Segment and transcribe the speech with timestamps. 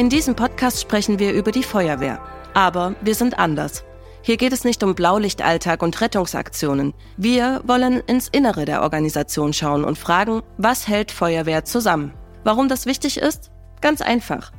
[0.00, 2.22] In diesem Podcast sprechen wir über die Feuerwehr.
[2.54, 3.84] Aber wir sind anders.
[4.22, 6.94] Hier geht es nicht um Blaulichtalltag und Rettungsaktionen.
[7.18, 12.14] Wir wollen ins Innere der Organisation schauen und fragen, was hält Feuerwehr zusammen?
[12.44, 13.50] Warum das wichtig ist?
[13.82, 14.52] Ganz einfach.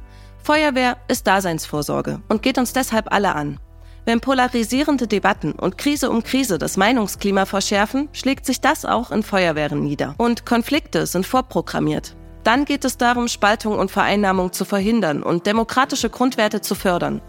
[0.43, 3.59] Feuerwehr ist Daseinsvorsorge und geht uns deshalb alle an.
[4.05, 9.23] Wenn polarisierende Debatten und Krise um Krise das Meinungsklima verschärfen, schlägt sich das auch in
[9.23, 10.13] Feuerwehren nieder.
[10.19, 12.15] Und Konflikte sind vorprogrammiert.
[12.43, 17.21] Dann geht es darum, Spaltung und Vereinnahmung zu verhindern und demokratische Grundwerte zu fördern.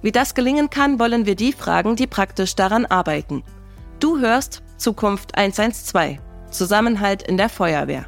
[0.00, 3.42] Wie das gelingen kann, wollen wir die fragen, die praktisch daran arbeiten.
[4.00, 6.18] Du hörst Zukunft 112.
[6.50, 8.06] Zusammenhalt in der Feuerwehr.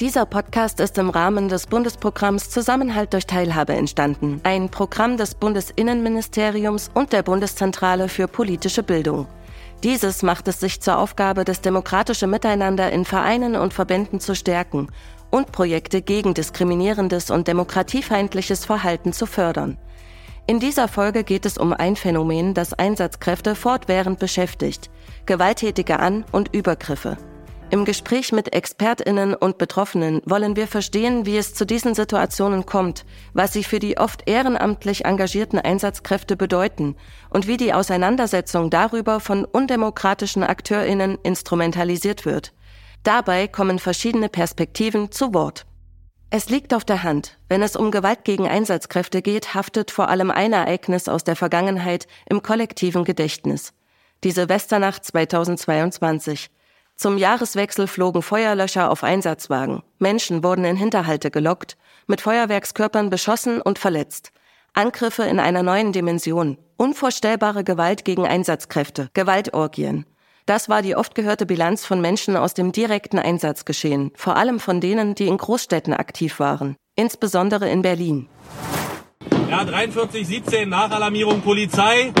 [0.00, 6.90] Dieser Podcast ist im Rahmen des Bundesprogramms Zusammenhalt durch Teilhabe entstanden, ein Programm des Bundesinnenministeriums
[6.94, 9.28] und der Bundeszentrale für politische Bildung.
[9.84, 14.88] Dieses macht es sich zur Aufgabe, das demokratische Miteinander in Vereinen und Verbänden zu stärken
[15.34, 19.78] und Projekte gegen diskriminierendes und demokratiefeindliches Verhalten zu fördern.
[20.46, 24.90] In dieser Folge geht es um ein Phänomen, das Einsatzkräfte fortwährend beschäftigt,
[25.26, 27.16] gewalttätige An- und Übergriffe.
[27.70, 33.04] Im Gespräch mit Expertinnen und Betroffenen wollen wir verstehen, wie es zu diesen Situationen kommt,
[33.32, 36.94] was sie für die oft ehrenamtlich engagierten Einsatzkräfte bedeuten
[37.30, 42.52] und wie die Auseinandersetzung darüber von undemokratischen Akteurinnen instrumentalisiert wird.
[43.04, 45.66] Dabei kommen verschiedene Perspektiven zu Wort.
[46.30, 50.30] Es liegt auf der Hand, wenn es um Gewalt gegen Einsatzkräfte geht, haftet vor allem
[50.30, 53.74] ein Ereignis aus der Vergangenheit im kollektiven Gedächtnis.
[54.24, 56.50] Die Silvesternacht 2022.
[56.96, 59.82] Zum Jahreswechsel flogen Feuerlöscher auf Einsatzwagen.
[59.98, 64.32] Menschen wurden in Hinterhalte gelockt, mit Feuerwerkskörpern beschossen und verletzt.
[64.72, 66.56] Angriffe in einer neuen Dimension.
[66.78, 69.10] Unvorstellbare Gewalt gegen Einsatzkräfte.
[69.12, 70.06] Gewaltorgien.
[70.46, 74.78] Das war die oft gehörte Bilanz von Menschen aus dem direkten Einsatzgeschehen, vor allem von
[74.80, 78.28] denen, die in Großstädten aktiv waren, insbesondere in Berlin.
[79.50, 82.12] Ja, 4317 Nachalarmierung Polizei.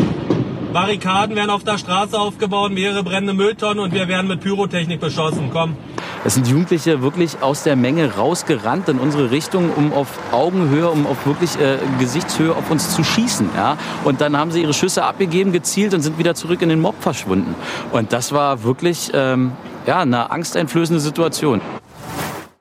[0.74, 5.50] Barrikaden werden auf der Straße aufgebaut, mehrere brennende Mülltonnen und wir werden mit Pyrotechnik beschossen.
[5.52, 5.76] Komm.
[6.24, 11.06] Es sind Jugendliche wirklich aus der Menge rausgerannt in unsere Richtung, um auf Augenhöhe, um
[11.06, 13.50] auf wirklich äh, Gesichtshöhe auf uns zu schießen.
[13.54, 13.78] Ja?
[14.02, 17.00] Und dann haben sie ihre Schüsse abgegeben, gezielt und sind wieder zurück in den Mob
[17.00, 17.54] verschwunden.
[17.92, 19.52] Und das war wirklich ähm,
[19.86, 21.60] ja, eine angsteinflößende Situation.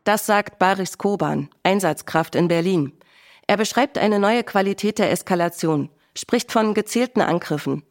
[0.04, 2.94] Das sagt Baris Koban, Einsatzkraft in Berlin.
[3.48, 7.82] Er beschreibt eine neue Qualität der Eskalation, spricht von gezielten Angriffen.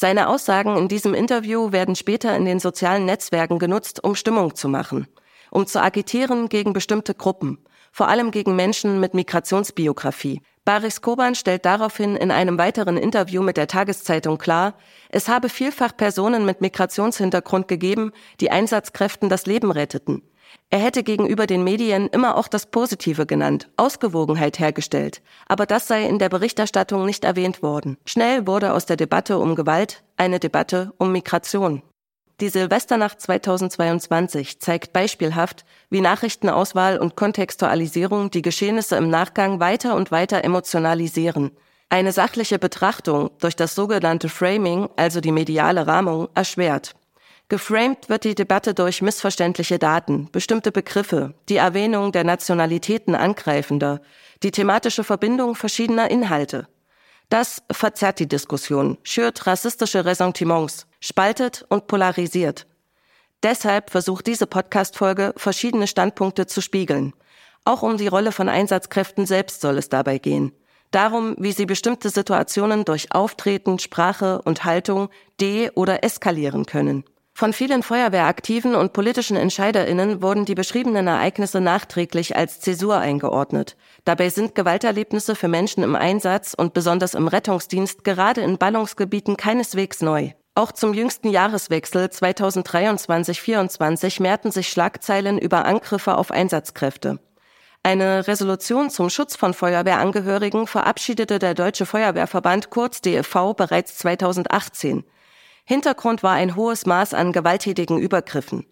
[0.00, 4.68] Seine Aussagen in diesem Interview werden später in den sozialen Netzwerken genutzt, um Stimmung zu
[4.68, 5.08] machen,
[5.50, 7.58] um zu agitieren gegen bestimmte Gruppen,
[7.90, 10.40] vor allem gegen Menschen mit Migrationsbiografie.
[10.64, 14.74] Baris Koban stellt daraufhin in einem weiteren Interview mit der Tageszeitung klar,
[15.08, 20.22] es habe vielfach Personen mit Migrationshintergrund gegeben, die Einsatzkräften das Leben retteten.
[20.70, 26.06] Er hätte gegenüber den Medien immer auch das Positive genannt, Ausgewogenheit hergestellt, aber das sei
[26.06, 27.96] in der Berichterstattung nicht erwähnt worden.
[28.04, 31.82] Schnell wurde aus der Debatte um Gewalt eine Debatte um Migration.
[32.40, 40.12] Die Silvesternacht 2022 zeigt beispielhaft, wie Nachrichtenauswahl und Kontextualisierung die Geschehnisse im Nachgang weiter und
[40.12, 41.50] weiter emotionalisieren.
[41.88, 46.94] Eine sachliche Betrachtung durch das sogenannte Framing, also die mediale Rahmung, erschwert.
[47.50, 54.02] Geframed wird die Debatte durch missverständliche Daten, bestimmte Begriffe, die Erwähnung der Nationalitäten angreifender,
[54.42, 56.68] die thematische Verbindung verschiedener Inhalte.
[57.30, 62.66] Das verzerrt die Diskussion, schürt rassistische Ressentiments, spaltet und polarisiert.
[63.42, 67.14] Deshalb versucht diese Podcast-Folge, verschiedene Standpunkte zu spiegeln.
[67.64, 70.52] Auch um die Rolle von Einsatzkräften selbst soll es dabei gehen.
[70.90, 75.08] Darum, wie sie bestimmte Situationen durch Auftreten, Sprache und Haltung
[75.40, 77.04] de- oder eskalieren können.
[77.38, 83.76] Von vielen Feuerwehraktiven und politischen Entscheiderinnen wurden die beschriebenen Ereignisse nachträglich als Zäsur eingeordnet.
[84.04, 90.02] Dabei sind Gewalterlebnisse für Menschen im Einsatz und besonders im Rettungsdienst gerade in Ballungsgebieten keineswegs
[90.02, 90.32] neu.
[90.56, 97.20] Auch zum jüngsten Jahreswechsel 2023-24 mehrten sich Schlagzeilen über Angriffe auf Einsatzkräfte.
[97.84, 105.04] Eine Resolution zum Schutz von Feuerwehrangehörigen verabschiedete der Deutsche Feuerwehrverband kurz DFV bereits 2018.
[105.68, 108.64] Hintergrund war ein hohes Maß an gewalttätigen Übergriffen.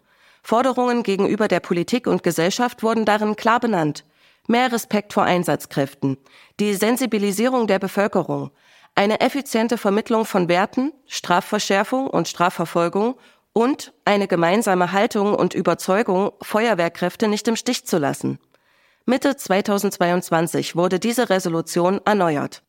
[0.42, 4.06] Forderungen gegenüber der Politik und Gesellschaft wurden darin klar benannt.
[4.46, 6.16] Mehr Respekt vor Einsatzkräften,
[6.58, 8.50] die Sensibilisierung der Bevölkerung,
[8.94, 13.16] eine effiziente Vermittlung von Werten, Strafverschärfung und Strafverfolgung
[13.52, 18.38] und eine gemeinsame Haltung und Überzeugung, Feuerwehrkräfte nicht im Stich zu lassen.
[19.04, 22.62] Mitte 2022 wurde diese Resolution erneuert.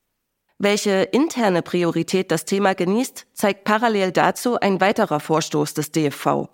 [0.59, 6.49] Welche interne Priorität das Thema genießt, zeigt parallel dazu ein weiterer Vorstoß des DFV.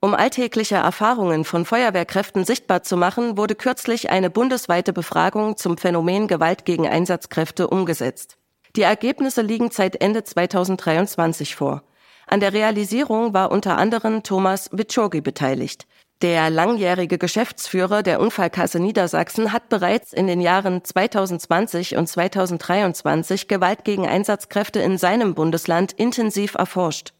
[0.00, 6.26] Um alltägliche Erfahrungen von Feuerwehrkräften sichtbar zu machen, wurde kürzlich eine bundesweite Befragung zum Phänomen
[6.26, 8.36] Gewalt gegen Einsatzkräfte umgesetzt.
[8.74, 11.84] Die Ergebnisse liegen seit Ende 2023 vor.
[12.26, 15.86] An der Realisierung war unter anderem Thomas Witschogi beteiligt.
[16.22, 23.84] Der langjährige Geschäftsführer der Unfallkasse Niedersachsen hat bereits in den Jahren 2020 und 2023 Gewalt
[23.84, 27.12] gegen Einsatzkräfte in seinem Bundesland intensiv erforscht.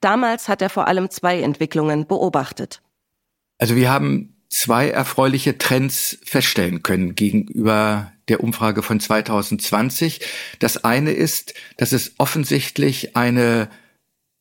[0.00, 2.80] Damals hat er vor allem zwei Entwicklungen beobachtet.
[3.58, 10.20] Also wir haben zwei erfreuliche Trends feststellen können gegenüber der Umfrage von 2020.
[10.58, 13.68] Das eine ist, dass es offensichtlich eine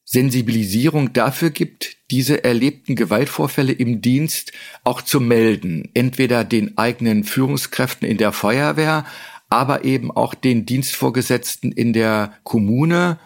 [0.09, 4.53] Sensibilisierung dafür gibt, diese erlebten Gewaltvorfälle im Dienst
[4.85, 5.89] auch zu melden.
[5.93, 9.05] Entweder den eigenen Führungskräften in der Feuerwehr,
[9.49, 13.19] aber eben auch den Dienstvorgesetzten in der Kommune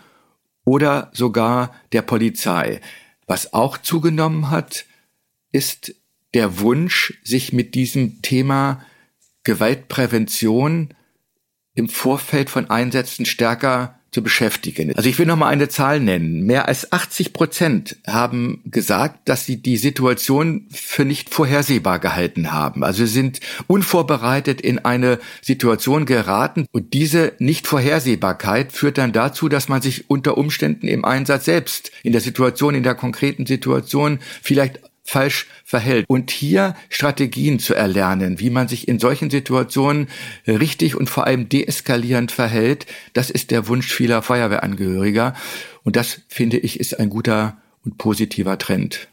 [0.66, 2.82] oder sogar der Polizei.
[3.28, 4.86] Was auch zugenommen hat,
[5.52, 5.94] ist
[6.34, 8.84] der Wunsch, sich mit diesem Thema
[9.44, 10.96] Gewaltprävention
[11.76, 14.94] im Vorfeld von Einsätzen stärker zu beschäftigen.
[14.96, 16.42] Also ich will noch mal eine Zahl nennen.
[16.46, 22.84] Mehr als 80 Prozent haben gesagt, dass sie die Situation für nicht vorhersehbar gehalten haben.
[22.84, 29.82] Also sind unvorbereitet in eine Situation geraten und diese Nichtvorhersehbarkeit führt dann dazu, dass man
[29.82, 35.48] sich unter Umständen im Einsatz selbst in der Situation, in der konkreten Situation vielleicht falsch
[35.66, 36.06] verhält.
[36.08, 40.08] Und hier Strategien zu erlernen, wie man sich in solchen Situationen
[40.48, 45.34] richtig und vor allem deeskalierend verhält, das ist der Wunsch vieler Feuerwehrangehöriger.
[45.84, 49.10] Und das, finde ich, ist ein guter und positiver Trend.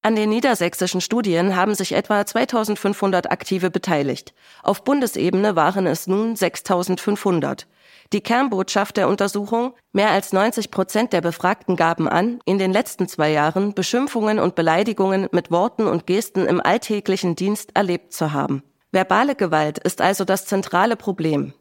[0.00, 4.32] An den niedersächsischen Studien haben sich etwa 2500 Aktive beteiligt.
[4.62, 7.66] Auf Bundesebene waren es nun 6500.
[8.12, 13.08] Die Kernbotschaft der Untersuchung, mehr als 90 Prozent der Befragten gaben an, in den letzten
[13.08, 18.62] zwei Jahren Beschimpfungen und Beleidigungen mit Worten und Gesten im alltäglichen Dienst erlebt zu haben.
[18.90, 21.54] Verbale Gewalt ist also das zentrale Problem.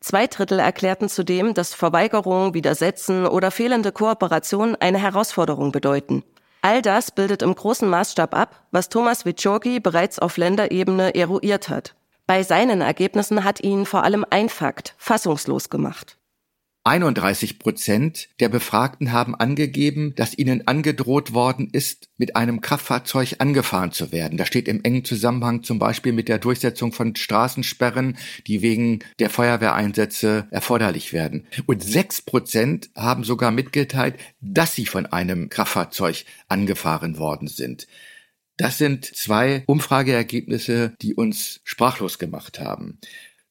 [0.00, 6.22] Zwei Drittel erklärten zudem, dass Verweigerung, Widersetzen oder fehlende Kooperation eine Herausforderung bedeuten.
[6.60, 11.94] All das bildet im großen Maßstab ab, was Thomas Witschogi bereits auf Länderebene eruiert hat.
[12.26, 16.16] Bei seinen Ergebnissen hat ihn vor allem ein Fakt fassungslos gemacht.
[16.86, 23.90] 31 Prozent der Befragten haben angegeben, dass ihnen angedroht worden ist, mit einem Kraftfahrzeug angefahren
[23.92, 24.36] zu werden.
[24.36, 29.30] Das steht im engen Zusammenhang zum Beispiel mit der Durchsetzung von Straßensperren, die wegen der
[29.30, 31.46] Feuerwehreinsätze erforderlich werden.
[31.64, 37.86] Und sechs Prozent haben sogar mitgeteilt, dass sie von einem Kraftfahrzeug angefahren worden sind.
[38.56, 43.00] Das sind zwei Umfrageergebnisse, die uns sprachlos gemacht haben.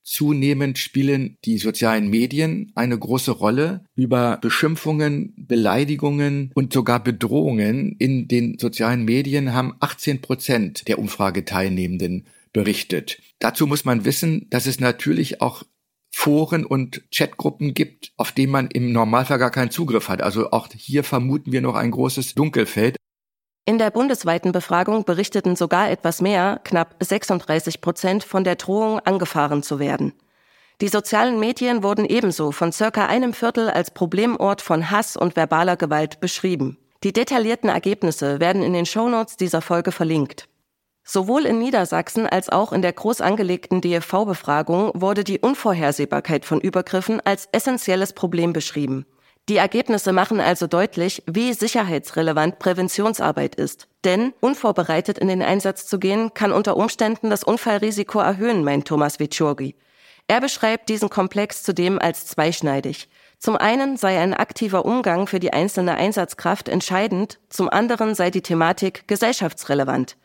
[0.03, 3.85] Zunehmend spielen die sozialen Medien eine große Rolle.
[3.95, 12.27] Über Beschimpfungen, Beleidigungen und sogar Bedrohungen in den sozialen Medien haben 18 Prozent der Umfrageteilnehmenden
[12.51, 13.19] berichtet.
[13.39, 15.63] Dazu muss man wissen, dass es natürlich auch
[16.11, 20.21] Foren und Chatgruppen gibt, auf denen man im Normalfall gar keinen Zugriff hat.
[20.21, 22.97] Also auch hier vermuten wir noch ein großes Dunkelfeld.
[23.65, 29.63] In der bundesweiten Befragung berichteten sogar etwas mehr, knapp 36 Prozent, von der Drohung, angefahren
[29.63, 30.13] zu werden.
[30.81, 35.77] Die sozialen Medien wurden ebenso von circa einem Viertel als Problemort von Hass und verbaler
[35.77, 36.77] Gewalt beschrieben.
[37.06, 40.50] Die detaillierten Ergebnisse werden in den Shownotes dieser Folge verlinkt.
[41.05, 47.22] Sowohl in Niedersachsen als auch in der groß angelegten DFV-Befragung wurde die Unvorhersehbarkeit von Übergriffen
[47.22, 49.05] als essentielles Problem beschrieben.
[49.50, 53.89] Die Ergebnisse machen also deutlich, wie sicherheitsrelevant Präventionsarbeit ist.
[54.05, 59.19] Denn unvorbereitet in den Einsatz zu gehen, kann unter Umständen das Unfallrisiko erhöhen, meint Thomas
[59.19, 59.75] Vichurgi.
[60.29, 63.09] Er beschreibt diesen Komplex zudem als zweischneidig.
[63.38, 68.41] Zum einen sei ein aktiver Umgang für die einzelne Einsatzkraft entscheidend, zum anderen sei die
[68.41, 70.15] Thematik gesellschaftsrelevant.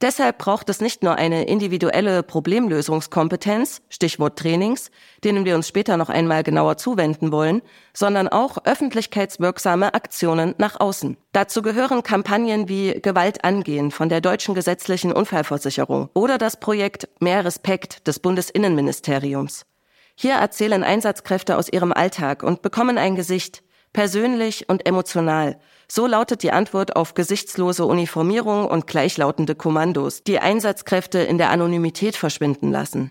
[0.00, 4.92] Deshalb braucht es nicht nur eine individuelle Problemlösungskompetenz, Stichwort Trainings,
[5.24, 7.62] denen wir uns später noch einmal genauer zuwenden wollen,
[7.92, 11.16] sondern auch öffentlichkeitswirksame Aktionen nach außen.
[11.32, 17.44] Dazu gehören Kampagnen wie Gewalt angehen von der Deutschen Gesetzlichen Unfallversicherung oder das Projekt Mehr
[17.44, 19.66] Respekt des Bundesinnenministeriums.
[20.14, 25.58] Hier erzählen Einsatzkräfte aus ihrem Alltag und bekommen ein Gesicht, persönlich und emotional,
[25.90, 32.14] so lautet die Antwort auf gesichtslose Uniformierung und gleichlautende Kommandos, die Einsatzkräfte in der Anonymität
[32.14, 33.10] verschwinden lassen.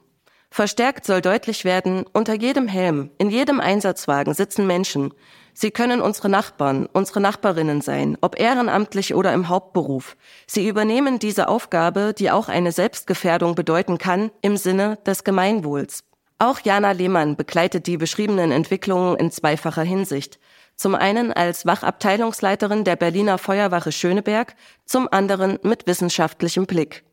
[0.50, 5.14] Verstärkt soll deutlich werden, unter jedem Helm, in jedem Einsatzwagen sitzen Menschen.
[5.54, 10.16] Sie können unsere Nachbarn, unsere Nachbarinnen sein, ob ehrenamtlich oder im Hauptberuf.
[10.46, 16.04] Sie übernehmen diese Aufgabe, die auch eine Selbstgefährdung bedeuten kann, im Sinne des Gemeinwohls.
[16.40, 20.40] Auch Jana Lehmann begleitet die beschriebenen Entwicklungen in zweifacher Hinsicht.
[20.78, 24.56] Zum einen als Wachabteilungsleiterin der Berliner Feuerwache Schöneberg,
[24.86, 27.04] zum anderen mit wissenschaftlichem Blick.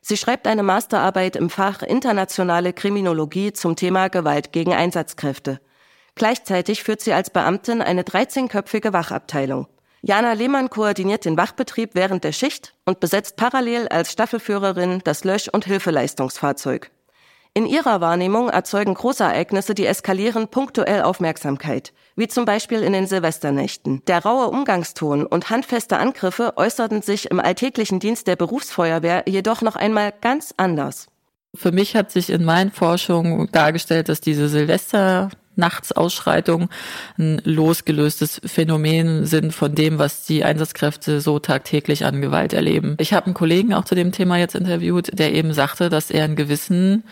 [0.00, 5.60] Sie schreibt eine Masterarbeit im Fach Internationale Kriminologie zum Thema Gewalt gegen Einsatzkräfte.
[6.14, 9.66] Gleichzeitig führt sie als Beamtin eine 13-köpfige Wachabteilung.
[10.02, 15.48] Jana Lehmann koordiniert den Wachbetrieb während der Schicht und besetzt parallel als Staffelführerin das Lösch-
[15.48, 16.90] und Hilfeleistungsfahrzeug.
[17.54, 24.02] In ihrer Wahrnehmung erzeugen Großereignisse, die eskalieren, punktuell Aufmerksamkeit, wie zum Beispiel in den Silvesternächten.
[24.06, 29.76] Der raue Umgangston und handfeste Angriffe äußerten sich im alltäglichen Dienst der Berufsfeuerwehr jedoch noch
[29.76, 31.08] einmal ganz anders.
[31.54, 36.70] Für mich hat sich in meinen Forschungen dargestellt, dass diese Silvester Nachtsausschreitungen
[37.18, 42.96] ein losgelöstes Phänomen sind von dem, was die Einsatzkräfte so tagtäglich an Gewalt erleben.
[42.98, 46.24] Ich habe einen Kollegen auch zu dem Thema jetzt interviewt, der eben sagte, dass er
[46.24, 47.04] einen gewissen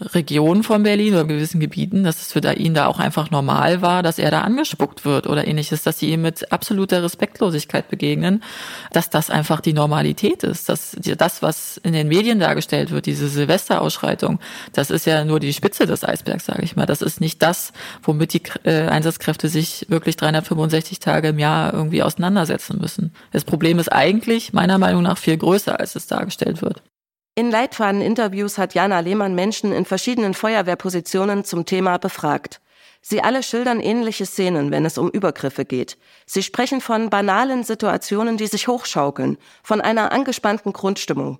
[0.00, 4.02] Regionen von Berlin oder gewissen Gebieten, dass es für ihn da auch einfach normal war,
[4.02, 8.42] dass er da angespuckt wird oder ähnliches, dass sie ihm mit absoluter Respektlosigkeit begegnen,
[8.92, 13.28] dass das einfach die Normalität ist, dass das, was in den Medien dargestellt wird, diese
[13.28, 14.38] Silvesterausschreitung,
[14.74, 16.86] das ist ja nur die Spitze des Eisbergs, sage ich mal.
[16.86, 17.72] Das ist nicht das,
[18.02, 23.12] womit die äh, Einsatzkräfte sich wirklich 365 Tage im Jahr irgendwie auseinandersetzen müssen.
[23.32, 26.82] Das Problem ist eigentlich meiner Meinung nach viel größer, als es dargestellt wird.
[27.38, 32.62] In Leitfaden-Interviews hat Jana Lehmann Menschen in verschiedenen Feuerwehrpositionen zum Thema befragt.
[33.02, 35.98] Sie alle schildern ähnliche Szenen, wenn es um Übergriffe geht.
[36.24, 41.38] Sie sprechen von banalen Situationen, die sich hochschaukeln, von einer angespannten Grundstimmung.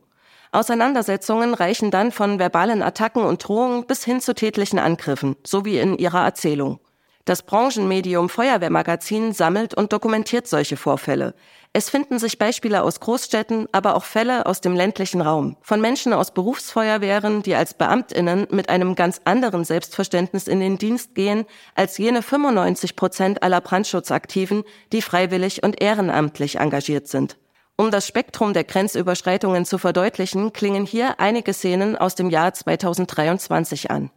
[0.53, 5.79] Auseinandersetzungen reichen dann von verbalen Attacken und Drohungen bis hin zu tätlichen Angriffen, so wie
[5.79, 6.79] in ihrer Erzählung.
[7.27, 11.35] Das Branchenmedium Feuerwehrmagazin sammelt und dokumentiert solche Vorfälle.
[11.73, 15.57] Es finden sich Beispiele aus Großstädten, aber auch Fälle aus dem ländlichen Raum.
[15.61, 21.17] Von Menschen aus Berufsfeuerwehren, die als Beamtinnen mit einem ganz anderen Selbstverständnis in den Dienst
[21.17, 27.39] gehen, als jene 95 Prozent aller Brandschutzaktiven, die freiwillig und ehrenamtlich engagiert sind.
[27.77, 33.91] Um das Spektrum der Grenzüberschreitungen zu verdeutlichen, klingen hier einige Szenen aus dem Jahr 2023
[33.91, 34.13] an.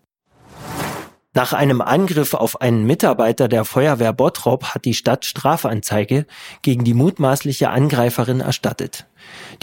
[1.40, 6.26] Nach einem Angriff auf einen Mitarbeiter der Feuerwehr Bottrop hat die Stadt Strafanzeige
[6.64, 9.06] gegen die mutmaßliche Angreiferin erstattet.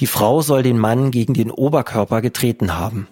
[0.00, 3.08] Die Frau soll den Mann gegen den Oberkörper getreten haben.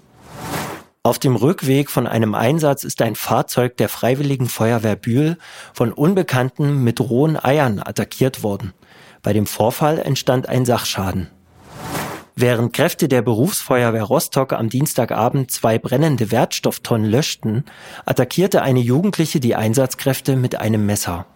[1.02, 5.36] Auf dem Rückweg von einem Einsatz ist ein Fahrzeug der Freiwilligen Feuerwehr Bühl
[5.74, 8.72] von Unbekannten mit rohen Eiern attackiert worden.
[9.22, 11.28] Bei dem Vorfall entstand ein Sachschaden.
[12.36, 17.64] Während Kräfte der Berufsfeuerwehr Rostock am Dienstagabend zwei brennende Wertstofftonnen löschten,
[18.06, 21.26] attackierte eine Jugendliche die Einsatzkräfte mit einem Messer.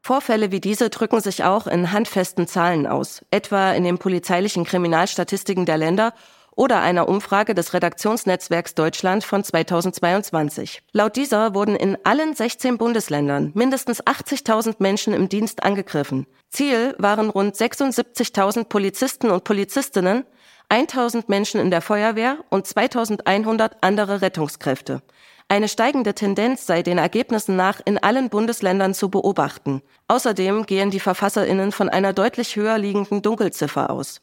[0.00, 5.66] Vorfälle wie diese drücken sich auch in handfesten Zahlen aus, etwa in den polizeilichen Kriminalstatistiken
[5.66, 6.12] der Länder
[6.56, 10.82] oder einer Umfrage des Redaktionsnetzwerks Deutschland von 2022.
[10.90, 16.26] Laut dieser wurden in allen 16 Bundesländern mindestens 80.000 Menschen im Dienst angegriffen.
[16.48, 20.24] Ziel waren rund 76.000 Polizisten und Polizistinnen,
[20.70, 25.02] 1.000 Menschen in der Feuerwehr und 2.100 andere Rettungskräfte.
[25.48, 29.80] Eine steigende Tendenz sei den Ergebnissen nach in allen Bundesländern zu beobachten.
[30.08, 34.22] Außerdem gehen die Verfasserinnen von einer deutlich höher liegenden Dunkelziffer aus.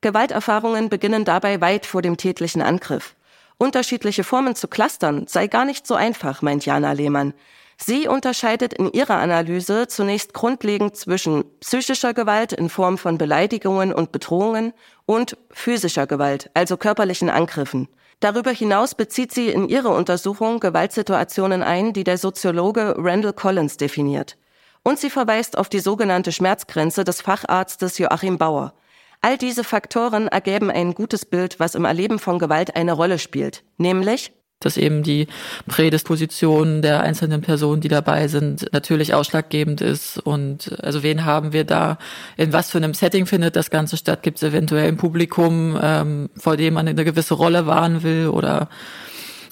[0.00, 3.14] Gewalterfahrungen beginnen dabei weit vor dem tätlichen Angriff.
[3.58, 7.32] Unterschiedliche Formen zu clustern sei gar nicht so einfach, meint Jana Lehmann.
[7.78, 14.12] Sie unterscheidet in ihrer Analyse zunächst grundlegend zwischen psychischer Gewalt in Form von Beleidigungen und
[14.12, 14.72] Bedrohungen
[15.04, 17.88] und physischer Gewalt, also körperlichen Angriffen.
[18.20, 24.38] Darüber hinaus bezieht sie in ihrer Untersuchung Gewaltsituationen ein, die der Soziologe Randall Collins definiert.
[24.82, 28.72] Und sie verweist auf die sogenannte Schmerzgrenze des Facharztes Joachim Bauer.
[29.20, 33.64] All diese Faktoren ergeben ein gutes Bild, was im Erleben von Gewalt eine Rolle spielt,
[33.76, 35.26] nämlich dass eben die
[35.66, 40.18] Prädisposition der einzelnen Personen, die dabei sind, natürlich ausschlaggebend ist.
[40.18, 41.98] Und also wen haben wir da?
[42.38, 44.22] In was für einem Setting findet das Ganze statt?
[44.22, 48.70] Gibt es eventuell ein Publikum, ähm, vor dem man eine gewisse Rolle wahren will oder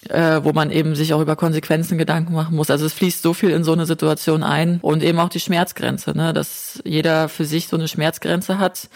[0.09, 2.71] äh, wo man eben sich auch über Konsequenzen Gedanken machen muss.
[2.71, 6.17] Also es fließt so viel in so eine Situation ein und eben auch die Schmerzgrenze,
[6.17, 6.33] ne?
[6.33, 8.89] dass jeder für sich so eine Schmerzgrenze hat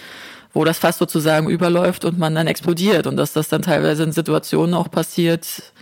[0.53, 4.13] wo das fast sozusagen überläuft und man dann explodiert und dass das dann teilweise in
[4.13, 5.73] Situationen auch passiert,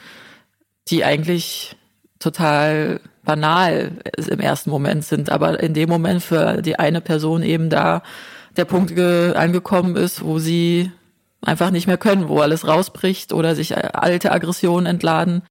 [0.88, 1.76] die eigentlich
[2.18, 7.70] total banal im ersten Moment sind, aber in dem Moment für die eine Person eben
[7.70, 8.02] da
[8.56, 10.90] der Punkt angekommen ist, wo sie
[11.42, 15.42] einfach nicht mehr können, wo alles rausbricht oder sich alte Aggressionen entladen.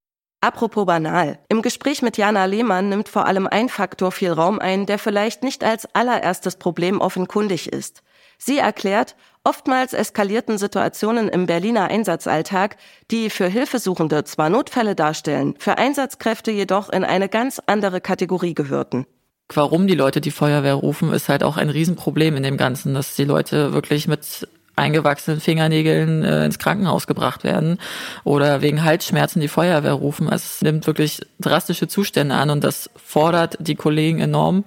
[0.42, 1.40] Apropos banal.
[1.50, 5.44] Im Gespräch mit Jana Lehmann nimmt vor allem ein Faktor viel Raum ein, der vielleicht
[5.44, 8.02] nicht als allererstes Problem offenkundig ist.
[8.38, 12.78] Sie erklärt, oftmals eskalierten Situationen im Berliner Einsatzalltag,
[13.12, 19.06] die für Hilfesuchende zwar Notfälle darstellen, für Einsatzkräfte jedoch in eine ganz andere Kategorie gehörten.
[19.54, 23.16] warum die Leute die Feuerwehr rufen, ist halt auch ein Riesenproblem in dem Ganzen, dass
[23.16, 27.78] die Leute wirklich mit eingewachsenen Fingernägeln äh, ins Krankenhaus gebracht werden
[28.24, 30.28] oder wegen Halsschmerzen die Feuerwehr rufen.
[30.32, 34.66] Es nimmt wirklich drastische Zustände an und das fordert die Kollegen enorm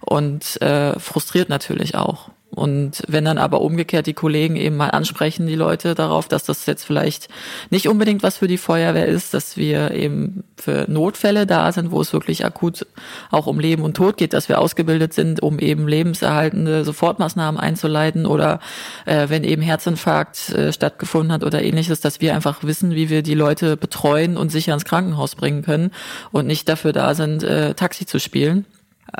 [0.00, 2.30] und äh, frustriert natürlich auch.
[2.50, 6.66] Und wenn dann aber umgekehrt die Kollegen eben mal ansprechen, die Leute darauf, dass das
[6.66, 7.28] jetzt vielleicht
[7.70, 12.00] nicht unbedingt was für die Feuerwehr ist, dass wir eben für Notfälle da sind, wo
[12.00, 12.86] es wirklich akut
[13.30, 18.26] auch um Leben und Tod geht, dass wir ausgebildet sind, um eben lebenserhaltende Sofortmaßnahmen einzuleiten
[18.26, 18.58] oder
[19.06, 23.22] äh, wenn eben Herzinfarkt äh, stattgefunden hat oder ähnliches, dass wir einfach wissen, wie wir
[23.22, 25.92] die Leute betreuen und sicher ins Krankenhaus bringen können
[26.32, 28.66] und nicht dafür da sind, äh, Taxi zu spielen.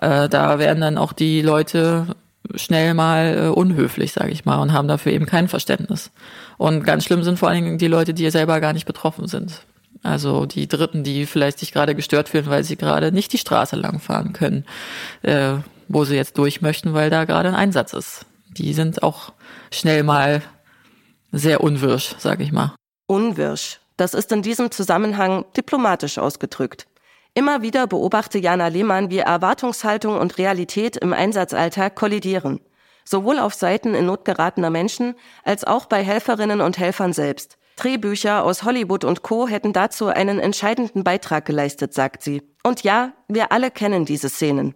[0.01, 2.09] Äh, da werden dann auch die Leute
[2.55, 6.11] schnell mal äh, unhöflich, sage ich mal, und haben dafür eben kein Verständnis.
[6.59, 9.63] Und ganz schlimm sind vor allen Dingen die Leute, die selber gar nicht betroffen sind.
[10.03, 13.77] Also die Dritten, die vielleicht sich gerade gestört fühlen, weil sie gerade nicht die Straße
[13.77, 14.65] langfahren können,
[15.23, 15.55] äh,
[15.89, 18.27] wo sie jetzt durch möchten, weil da gerade ein Einsatz ist.
[18.57, 19.33] Die sind auch
[19.71, 20.43] schnell mal
[21.33, 22.75] sehr unwirsch, sage ich mal.
[23.07, 23.81] Unwirsch.
[23.97, 26.87] Das ist in diesem Zusammenhang diplomatisch ausgedrückt.
[27.35, 32.61] Immer wieder beobachte Jana Lehmann, wie Erwartungshaltung und Realität im Einsatzalltag kollidieren.
[33.05, 37.57] Sowohl auf Seiten in Not geratener Menschen als auch bei Helferinnen und Helfern selbst.
[37.77, 39.49] Drehbücher aus Hollywood und Co.
[39.49, 42.43] hätten dazu einen entscheidenden Beitrag geleistet, sagt sie.
[42.63, 44.75] Und ja, wir alle kennen diese Szenen.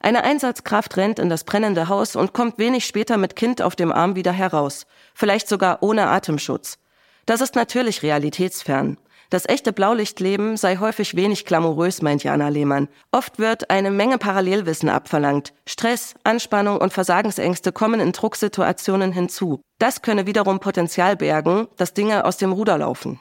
[0.00, 3.92] Eine Einsatzkraft rennt in das brennende Haus und kommt wenig später mit Kind auf dem
[3.92, 4.86] Arm wieder heraus.
[5.12, 6.78] Vielleicht sogar ohne Atemschutz.
[7.26, 8.96] Das ist natürlich realitätsfern.
[9.30, 12.88] Das echte Blaulichtleben sei häufig wenig glamourös, meint Jana Lehmann.
[13.12, 15.52] Oft wird eine Menge Parallelwissen abverlangt.
[15.66, 19.60] Stress, Anspannung und Versagensängste kommen in Drucksituationen hinzu.
[19.78, 23.20] Das könne wiederum Potenzial bergen, dass Dinge aus dem Ruder laufen.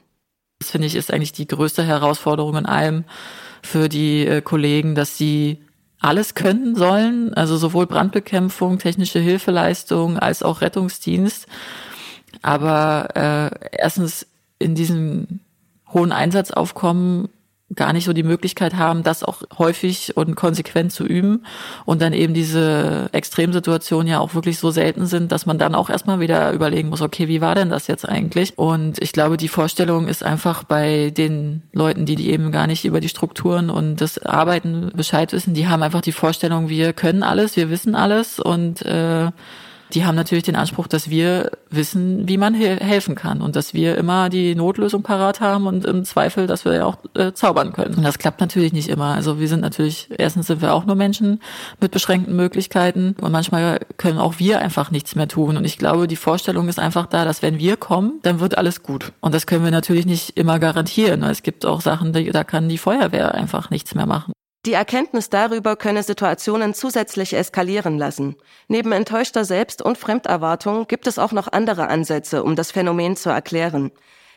[0.59, 3.03] Das finde ich ist eigentlich die größte Herausforderung in allem
[3.61, 5.61] für die äh, Kollegen, dass sie
[5.99, 11.47] alles können sollen, also sowohl Brandbekämpfung, technische Hilfeleistung als auch Rettungsdienst.
[12.41, 14.25] Aber äh, erstens
[14.57, 15.41] in diesem
[15.93, 17.29] hohen Einsatzaufkommen
[17.75, 21.45] gar nicht so die Möglichkeit haben, das auch häufig und konsequent zu üben
[21.85, 25.89] und dann eben diese Extremsituationen ja auch wirklich so selten sind, dass man dann auch
[25.89, 28.57] erstmal wieder überlegen muss, okay, wie war denn das jetzt eigentlich?
[28.57, 32.85] Und ich glaube, die Vorstellung ist einfach bei den Leuten, die, die eben gar nicht
[32.85, 37.21] über die Strukturen und das Arbeiten Bescheid wissen, die haben einfach die Vorstellung, wir können
[37.21, 39.31] alles, wir wissen alles und äh,
[39.93, 43.73] die haben natürlich den Anspruch, dass wir wissen, wie man he helfen kann und dass
[43.73, 47.73] wir immer die Notlösung parat haben und im Zweifel, dass wir ja auch äh, zaubern
[47.73, 47.95] können.
[47.95, 49.15] Und das klappt natürlich nicht immer.
[49.15, 51.41] Also wir sind natürlich, erstens sind wir auch nur Menschen
[51.79, 55.57] mit beschränkten Möglichkeiten und manchmal können auch wir einfach nichts mehr tun.
[55.57, 58.83] Und ich glaube, die Vorstellung ist einfach da, dass wenn wir kommen, dann wird alles
[58.83, 59.13] gut.
[59.21, 61.23] Und das können wir natürlich nicht immer garantieren.
[61.23, 64.33] Es gibt auch Sachen, da kann die Feuerwehr einfach nichts mehr machen.
[64.67, 68.35] Die Erkenntnis darüber könne Situationen zusätzlich eskalieren lassen.
[68.67, 73.29] Neben enttäuschter Selbst- und Fremderwartung gibt es auch noch andere Ansätze, um das Phänomen zu
[73.29, 73.93] erklären.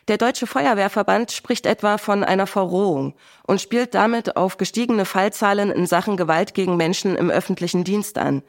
[0.07, 3.13] Der Deutsche Feuerwehrverband spricht etwa von einer Verrohung
[3.45, 8.41] und spielt damit auf gestiegene Fallzahlen in Sachen Gewalt gegen Menschen im öffentlichen Dienst an.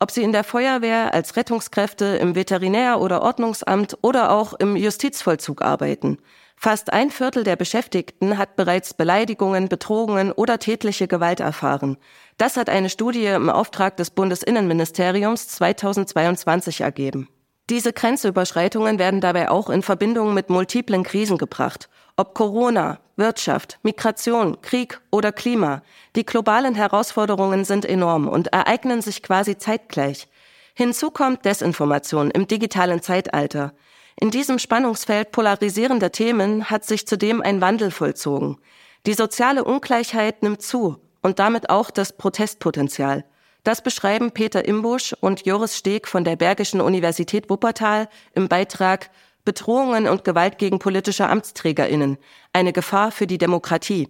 [0.00, 5.62] Ob sie in der Feuerwehr, als Rettungskräfte, im Veterinär- oder Ordnungsamt oder auch im Justizvollzug
[5.62, 6.18] arbeiten.
[6.60, 11.98] Fast ein Viertel der Beschäftigten hat bereits Beleidigungen, Betrogungen oder tätliche Gewalt erfahren.
[12.36, 17.28] Das hat eine Studie im Auftrag des Bundesinnenministeriums 2022 ergeben.
[17.70, 21.88] Diese Grenzüberschreitungen werden dabei auch in Verbindung mit multiplen Krisen gebracht.
[22.16, 25.82] Ob Corona, Wirtschaft, Migration, Krieg oder Klima,
[26.16, 30.26] die globalen Herausforderungen sind enorm und ereignen sich quasi zeitgleich.
[30.74, 33.74] Hinzu kommt Desinformation im digitalen Zeitalter.
[34.20, 38.58] In diesem Spannungsfeld polarisierender Themen hat sich zudem ein Wandel vollzogen.
[39.06, 43.24] Die soziale Ungleichheit nimmt zu und damit auch das Protestpotenzial.
[43.62, 49.10] Das beschreiben Peter Imbusch und Joris Steg von der Bergischen Universität Wuppertal im Beitrag
[49.44, 52.18] Bedrohungen und Gewalt gegen politische Amtsträgerinnen,
[52.52, 54.08] eine Gefahr für die Demokratie.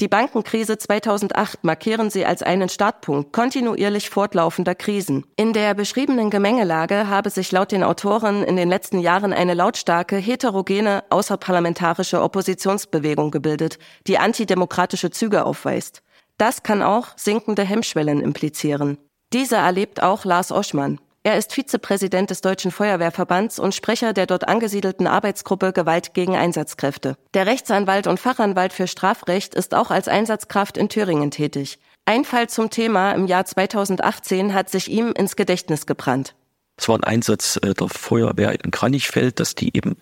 [0.00, 5.24] Die Bankenkrise 2008 markieren sie als einen Startpunkt kontinuierlich fortlaufender Krisen.
[5.36, 10.16] In der beschriebenen Gemengelage habe sich laut den Autoren in den letzten Jahren eine lautstarke,
[10.16, 16.02] heterogene, außerparlamentarische Oppositionsbewegung gebildet, die antidemokratische Züge aufweist.
[16.38, 18.98] Das kann auch sinkende Hemmschwellen implizieren.
[19.32, 20.98] Diese erlebt auch Lars Oschmann.
[21.24, 27.16] Er ist Vizepräsident des Deutschen Feuerwehrverbands und Sprecher der dort angesiedelten Arbeitsgruppe Gewalt gegen Einsatzkräfte.
[27.32, 31.78] Der Rechtsanwalt und Fachanwalt für Strafrecht ist auch als Einsatzkraft in Thüringen tätig.
[32.06, 36.34] Ein Fall zum Thema im Jahr 2018 hat sich ihm ins Gedächtnis gebrannt.
[36.76, 39.96] Es war ein Einsatz äh, der Feuerwehr in Kranichfeld, dass die eben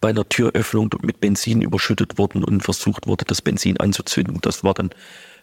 [0.00, 4.40] bei einer Türöffnung mit Benzin überschüttet wurden und versucht wurde, das Benzin anzuzünden.
[4.40, 4.90] Das war dann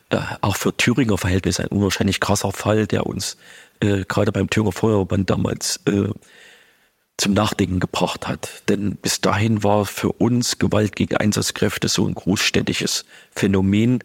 [0.10, 3.38] äh, auch für Thüringer Verhältnisse ein unwahrscheinlich krasser Fall, der uns
[3.82, 6.10] äh, gerade beim Thüringer Feuerwehrmann damals äh,
[7.18, 8.64] zum Nachdenken gebracht hat.
[8.70, 14.04] Denn bis dahin war für uns Gewalt gegen Einsatzkräfte so ein großstädtisches Phänomen.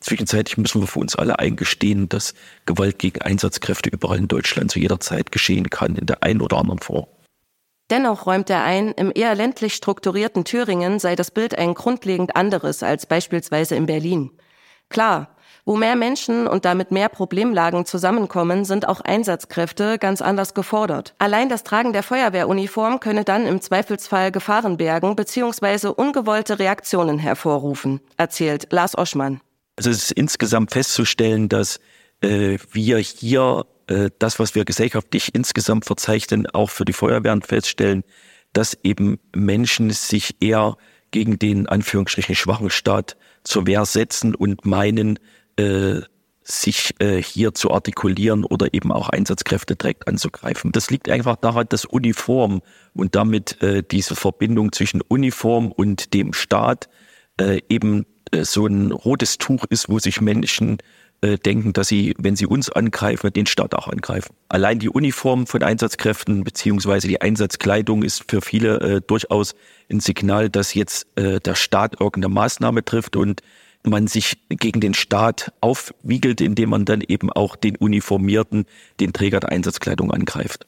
[0.00, 2.34] Zwischenzeitlich müssen wir für uns alle eingestehen, dass
[2.66, 6.58] Gewalt gegen Einsatzkräfte überall in Deutschland zu jeder Zeit geschehen kann, in der einen oder
[6.58, 7.06] anderen Form.
[7.90, 12.82] Dennoch räumt er ein, im eher ländlich strukturierten Thüringen sei das Bild ein grundlegend anderes
[12.82, 14.30] als beispielsweise in Berlin.
[14.90, 15.34] Klar,
[15.68, 21.14] wo mehr Menschen und damit mehr Problemlagen zusammenkommen, sind auch Einsatzkräfte ganz anders gefordert.
[21.18, 25.88] Allein das Tragen der Feuerwehruniform könne dann im Zweifelsfall Gefahren bergen bzw.
[25.88, 29.42] ungewollte Reaktionen hervorrufen, erzählt Lars Oschmann.
[29.76, 31.80] Also es ist insgesamt festzustellen, dass
[32.22, 38.04] äh, wir hier äh, das, was wir gesellschaftlich insgesamt verzeichnen, auch für die Feuerwehren feststellen,
[38.54, 40.78] dass eben Menschen sich eher
[41.10, 45.18] gegen den Anführungsstrichen schwachen Staat zur Wehr setzen und meinen,
[45.58, 46.00] äh,
[46.42, 50.72] sich äh, hier zu artikulieren oder eben auch Einsatzkräfte direkt anzugreifen.
[50.72, 52.62] Das liegt einfach daran, dass Uniform
[52.94, 56.88] und damit äh, diese Verbindung zwischen Uniform und dem Staat
[57.38, 60.78] äh, eben äh, so ein rotes Tuch ist, wo sich Menschen
[61.20, 64.34] äh, denken, dass sie, wenn sie uns angreifen, den Staat auch angreifen.
[64.48, 69.54] Allein die Uniform von Einsatzkräften beziehungsweise die Einsatzkleidung ist für viele äh, durchaus
[69.90, 73.42] ein Signal, dass jetzt äh, der Staat irgendeine Maßnahme trifft und
[73.82, 78.66] man sich gegen den Staat aufwiegelt, indem man dann eben auch den Uniformierten,
[79.00, 80.66] den Träger der Einsatzkleidung angreift.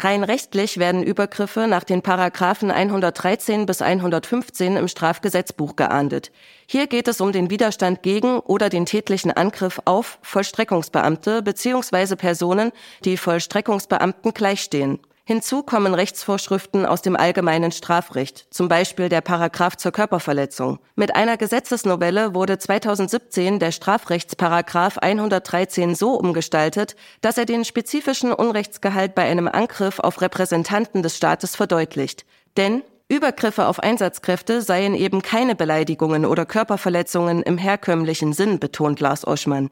[0.00, 6.30] Rein rechtlich werden Übergriffe nach den Paragraphen 113 bis 115 im Strafgesetzbuch geahndet.
[6.66, 12.14] Hier geht es um den Widerstand gegen oder den tätlichen Angriff auf Vollstreckungsbeamte bzw.
[12.14, 12.70] Personen,
[13.04, 15.00] die Vollstreckungsbeamten gleichstehen.
[15.28, 20.78] Hinzu kommen Rechtsvorschriften aus dem allgemeinen Strafrecht, zum Beispiel der Paragraph zur Körperverletzung.
[20.96, 29.14] Mit einer Gesetzesnovelle wurde 2017 der Strafrechtsparagraph 113 so umgestaltet, dass er den spezifischen Unrechtsgehalt
[29.14, 32.24] bei einem Angriff auf Repräsentanten des Staates verdeutlicht.
[32.56, 39.26] Denn Übergriffe auf Einsatzkräfte seien eben keine Beleidigungen oder Körperverletzungen im herkömmlichen Sinn, betont Lars
[39.26, 39.68] Oschmann.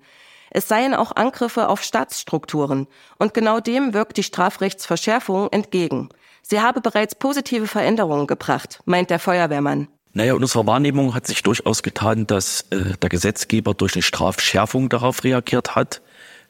[0.56, 2.86] Es seien auch Angriffe auf Staatsstrukturen.
[3.18, 6.08] Und genau dem wirkt die Strafrechtsverschärfung entgegen.
[6.40, 9.88] Sie habe bereits positive Veränderungen gebracht, meint der Feuerwehrmann.
[10.14, 14.88] Naja, in unserer Wahrnehmung hat sich durchaus getan, dass äh, der Gesetzgeber durch eine Strafschärfung
[14.88, 16.00] darauf reagiert hat,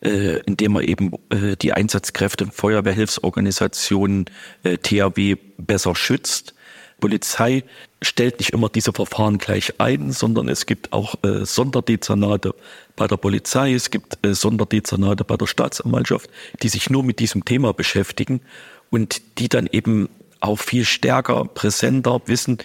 [0.05, 4.27] äh, indem er eben äh, die Einsatzkräfte, Feuerwehrhilfsorganisationen,
[4.63, 6.55] äh, THW besser schützt.
[7.01, 7.65] Polizei
[8.03, 12.55] stellt nicht immer diese Verfahren gleich ein, sondern es gibt auch äh, Sonderdezernate
[12.97, 16.31] bei der Polizei, es gibt äh, Sonderdezernate bei der Staatsanwaltschaft,
[16.63, 18.41] die sich nur mit diesem Thema beschäftigen
[18.91, 20.09] und die dann eben
[20.41, 22.59] auch viel stärker, präsenter wissen,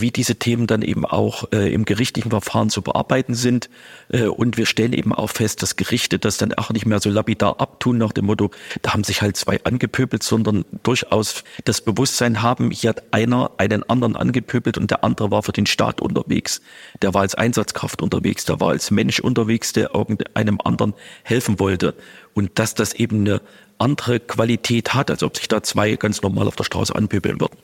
[0.00, 3.70] wie diese Themen dann eben auch äh, im gerichtlichen Verfahren zu bearbeiten sind.
[4.08, 7.10] Äh, und wir stellen eben auch fest, dass Gerichte das dann auch nicht mehr so
[7.10, 8.50] lapidar abtun nach dem Motto,
[8.82, 13.88] da haben sich halt zwei angepöbelt, sondern durchaus das Bewusstsein haben, hier hat einer einen
[13.88, 16.60] anderen angepöbelt und der andere war für den Staat unterwegs.
[17.02, 21.94] Der war als Einsatzkraft unterwegs, der war als Mensch unterwegs, der irgendeinem anderen helfen wollte.
[22.34, 23.40] Und dass das eben eine
[23.78, 27.56] andere Qualität hat, als ob sich da zwei ganz normal auf der Straße anpöbeln würden.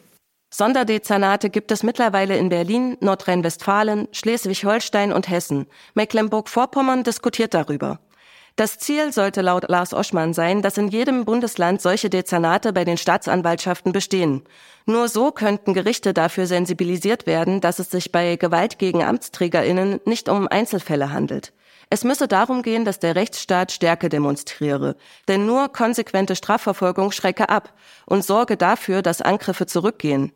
[0.55, 5.66] Sonderdezernate gibt es mittlerweile in Berlin, Nordrhein-Westfalen, Schleswig-Holstein und Hessen.
[5.94, 8.01] Mecklenburg-Vorpommern diskutiert darüber.
[8.57, 12.98] Das Ziel sollte laut Lars Oschmann sein, dass in jedem Bundesland solche Dezernate bei den
[12.98, 14.42] Staatsanwaltschaften bestehen.
[14.85, 20.29] Nur so könnten Gerichte dafür sensibilisiert werden, dass es sich bei Gewalt gegen Amtsträgerinnen nicht
[20.29, 21.55] um Einzelfälle handelt.
[21.92, 24.96] Es müsse darum gehen, dass der Rechtsstaat Stärke demonstriere.
[25.28, 27.74] Denn nur konsequente Strafverfolgung schrecke ab
[28.07, 30.33] und sorge dafür, dass Angriffe zurückgehen.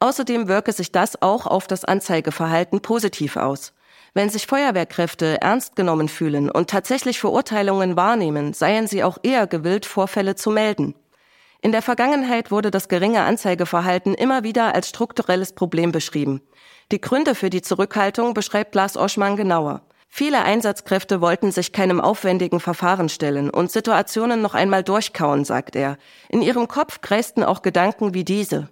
[0.00, 3.74] Außerdem wirke sich das auch auf das Anzeigeverhalten positiv aus.
[4.14, 9.84] Wenn sich Feuerwehrkräfte ernst genommen fühlen und tatsächlich Verurteilungen wahrnehmen, seien sie auch eher gewillt,
[9.84, 10.94] Vorfälle zu melden.
[11.60, 16.40] In der Vergangenheit wurde das geringe Anzeigeverhalten immer wieder als strukturelles Problem beschrieben.
[16.92, 19.82] Die Gründe für die Zurückhaltung beschreibt Lars Oschmann genauer.
[20.16, 25.98] Viele Einsatzkräfte wollten sich keinem aufwendigen Verfahren stellen und Situationen noch einmal durchkauen, sagt er.
[26.28, 28.68] In ihrem Kopf kreisten auch Gedanken wie diese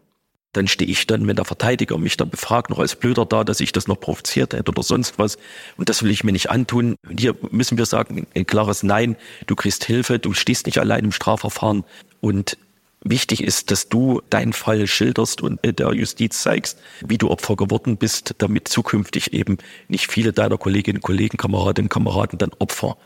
[0.52, 3.60] dann stehe ich dann, wenn der Verteidiger mich dann befragt, noch als Blöder da, dass
[3.60, 5.38] ich das noch provoziert hätte oder sonst was.
[5.78, 6.96] Und das will ich mir nicht antun.
[7.08, 11.04] Und hier müssen wir sagen, ein klares Nein, du kriegst Hilfe, du stehst nicht allein
[11.04, 11.84] im Strafverfahren.
[12.20, 12.58] Und
[13.04, 17.96] wichtig ist, dass du deinen Fall schilderst und der Justiz zeigst, wie du Opfer geworden
[17.96, 22.96] bist, damit zukünftig eben nicht viele deiner Kolleginnen, Kollegen, Kameradinnen, Kameraden dann Opfer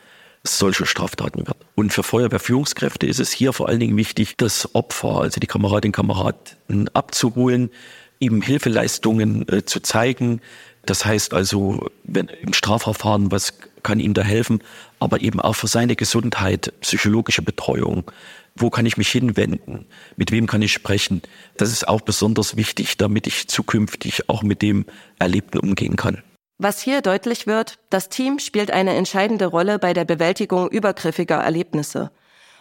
[0.43, 1.59] solche Straftaten werden.
[1.75, 5.91] Und für Feuerwehrführungskräfte ist es hier vor allen Dingen wichtig, das Opfer, also die Kameradinnen
[5.91, 7.71] und Kameraden abzuholen,
[8.19, 10.41] ihm Hilfeleistungen äh, zu zeigen.
[10.85, 14.63] Das heißt also, wenn im Strafverfahren was kann ihm da helfen,
[14.99, 18.11] aber eben auch für seine Gesundheit, psychologische Betreuung.
[18.57, 19.87] Wo kann ich mich hinwenden?
[20.17, 21.23] Mit wem kann ich sprechen?
[21.59, 24.87] Das ist auch besonders wichtig, damit ich zukünftig auch mit dem
[25.19, 26.23] Erlebten umgehen kann.
[26.59, 32.11] Was hier deutlich wird, das Team spielt eine entscheidende Rolle bei der Bewältigung übergriffiger Erlebnisse.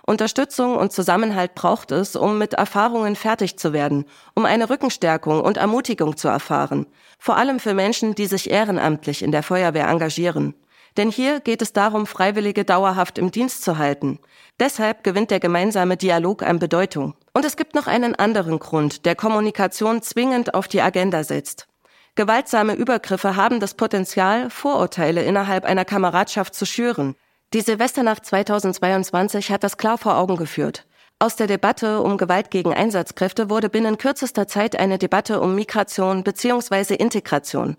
[0.05, 4.05] Unterstützung und Zusammenhalt braucht es, um mit Erfahrungen fertig zu werden,
[4.36, 6.86] um eine Rückenstärkung und Ermutigung zu erfahren,
[7.17, 10.53] vor allem für Menschen, die sich ehrenamtlich in der Feuerwehr engagieren.
[10.97, 14.19] Denn hier geht es darum, Freiwillige dauerhaft im Dienst zu halten.
[14.60, 17.15] Deshalb gewinnt der gemeinsame Dialog an Bedeutung.
[17.34, 21.67] Und es gibt noch einen anderen Grund, der Kommunikation zwingend auf die Agenda setzt.
[22.15, 27.15] Gewaltsame Übergriffe haben das Potenzial, Vorurteile innerhalb einer Kameradschaft zu schüren.
[27.53, 30.86] Die Silvesternacht 2022 hat das klar vor Augen geführt.
[31.19, 36.23] Aus der Debatte um Gewalt gegen Einsatzkräfte wurde binnen kürzester Zeit eine Debatte um Migration
[36.23, 36.95] bzw.
[36.95, 37.75] Integration.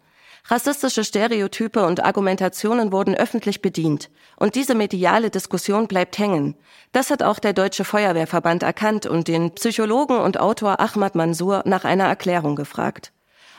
[0.49, 4.11] Rassistische Stereotype und Argumentationen wurden öffentlich bedient.
[4.37, 6.55] Und diese mediale Diskussion bleibt hängen.
[6.93, 11.85] Das hat auch der Deutsche Feuerwehrverband erkannt und den Psychologen und Autor Ahmad Mansour nach
[11.85, 13.13] einer Erklärung gefragt.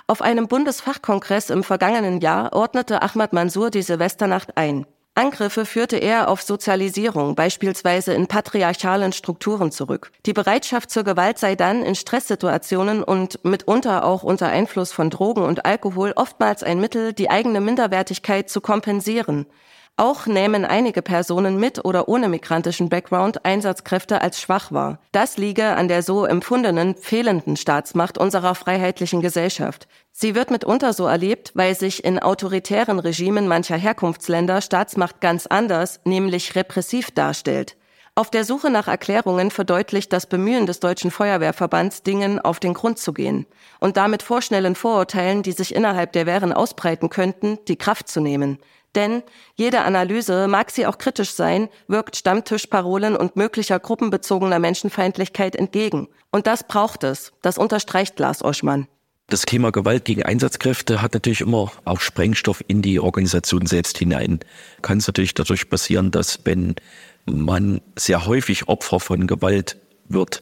[0.07, 4.85] Auf einem Bundesfachkongress im vergangenen Jahr ordnete Ahmad Mansour die Silvesternacht ein.
[5.17, 10.11] Angriffe führte er auf Sozialisierung, beispielsweise in patriarchalen Strukturen zurück.
[10.27, 15.41] Die Bereitschaft zur Gewalt sei dann in Stresssituationen und mitunter auch unter Einfluss von Drogen
[15.41, 19.47] und Alkohol oftmals ein Mittel, die eigene Minderwertigkeit zu kompensieren.
[19.99, 24.99] Auch nehmen einige Personen mit oder ohne migrantischen Background Einsatzkräfte als schwach wahr.
[25.11, 29.87] Das liege an der so empfundenen fehlenden Staatsmacht unserer freiheitlichen Gesellschaft.
[30.11, 35.99] Sie wird mitunter so erlebt, weil sich in autoritären Regimen mancher Herkunftsländer Staatsmacht ganz anders,
[36.03, 37.75] nämlich repressiv darstellt.
[38.13, 42.99] Auf der Suche nach Erklärungen verdeutlicht das Bemühen des Deutschen Feuerwehrverbands, Dingen auf den Grund
[42.99, 43.47] zu gehen
[43.79, 48.59] und damit vorschnellen Vorurteilen, die sich innerhalb der Wehren ausbreiten könnten, die Kraft zu nehmen.
[48.97, 49.21] Denn
[49.55, 56.07] jede Analyse, mag sie auch kritisch sein, wirkt Stammtischparolen und möglicher gruppenbezogener Menschenfeindlichkeit entgegen.
[56.31, 57.31] Und das braucht es.
[57.43, 58.87] Das unterstreicht Lars Oschmann.
[59.27, 64.39] Das Thema Gewalt gegen Einsatzkräfte hat natürlich immer auch Sprengstoff in die Organisation selbst hinein.
[64.81, 66.75] Kann es natürlich dadurch passieren, dass wenn
[67.25, 69.77] man sehr häufig Opfer von Gewalt
[70.09, 70.41] wird,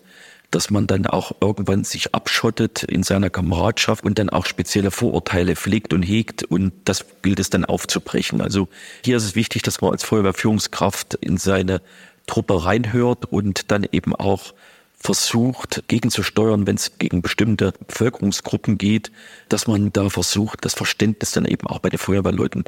[0.52, 5.56] dass man dann auch irgendwann sich abschottet in seiner Kameradschaft und dann auch spezielle Vorurteile
[5.56, 8.42] pflegt und hegt und das gilt es dann aufzubrechen.
[8.42, 8.68] Also
[9.04, 11.82] hier ist es wichtig, dass man als Feuerwehrführungskraft in seine
[12.28, 14.54] Truppe reinhört und dann eben auch
[14.98, 19.12] versucht, gegenzusteuern, wenn es gegen bestimmte Bevölkerungsgruppen geht,
[19.50, 22.64] dass man da versucht, das Verständnis dann eben auch bei den Feuerwehrleuten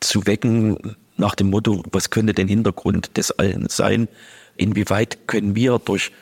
[0.00, 4.08] zu wecken, nach dem Motto, was könnte denn Hintergrund des allen sein?
[4.56, 6.12] Inwieweit können wir durch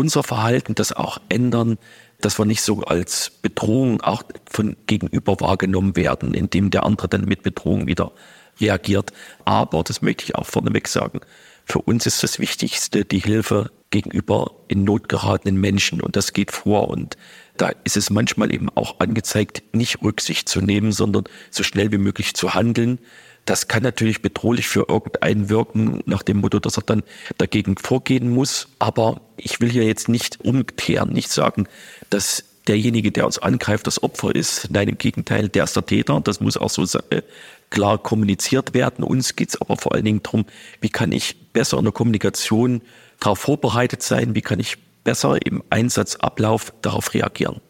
[0.00, 1.76] unser Verhalten das auch ändern,
[2.22, 7.26] dass wir nicht so als Bedrohung auch von gegenüber wahrgenommen werden, indem der andere dann
[7.26, 8.12] mit Bedrohung wieder
[8.60, 9.12] reagiert.
[9.44, 11.20] Aber, das möchte ich auch vorneweg sagen,
[11.66, 16.00] für uns ist das Wichtigste die Hilfe gegenüber in Not geratenen Menschen.
[16.00, 16.88] Und das geht vor.
[16.88, 17.18] Und
[17.58, 21.98] da ist es manchmal eben auch angezeigt, nicht Rücksicht zu nehmen, sondern so schnell wie
[21.98, 23.00] möglich zu handeln,
[23.46, 27.02] das kann natürlich bedrohlich für irgendeinen wirken, nach dem Motto, dass er dann
[27.38, 28.68] dagegen vorgehen muss.
[28.78, 31.66] Aber ich will hier jetzt nicht umkehren, nicht sagen,
[32.10, 34.68] dass derjenige, der uns angreift, das Opfer ist.
[34.70, 36.20] Nein, im Gegenteil, der ist der Täter.
[36.22, 37.22] Das muss auch so äh,
[37.70, 39.04] klar kommuniziert werden.
[39.04, 40.44] Uns geht es aber vor allen Dingen darum,
[40.80, 42.82] wie kann ich besser in der Kommunikation
[43.18, 47.60] darauf vorbereitet sein, wie kann ich besser im Einsatzablauf darauf reagieren.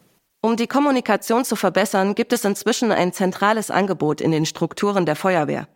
[0.43, 5.15] Um die Kommunikation zu verbessern, gibt es inzwischen ein zentrales Angebot in den Strukturen der
[5.15, 5.67] Feuerwehr.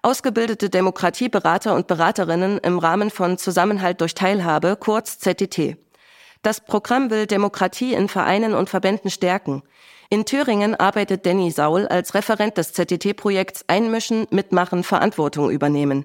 [0.00, 5.76] Ausgebildete Demokratieberater und Beraterinnen im Rahmen von Zusammenhalt durch Teilhabe, kurz ZDT.
[6.42, 9.64] Das Programm will Demokratie in Vereinen und Verbänden stärken.
[10.08, 16.04] In Thüringen arbeitet Danny Saul als Referent des ZDT-Projekts Einmischen, Mitmachen, Verantwortung übernehmen.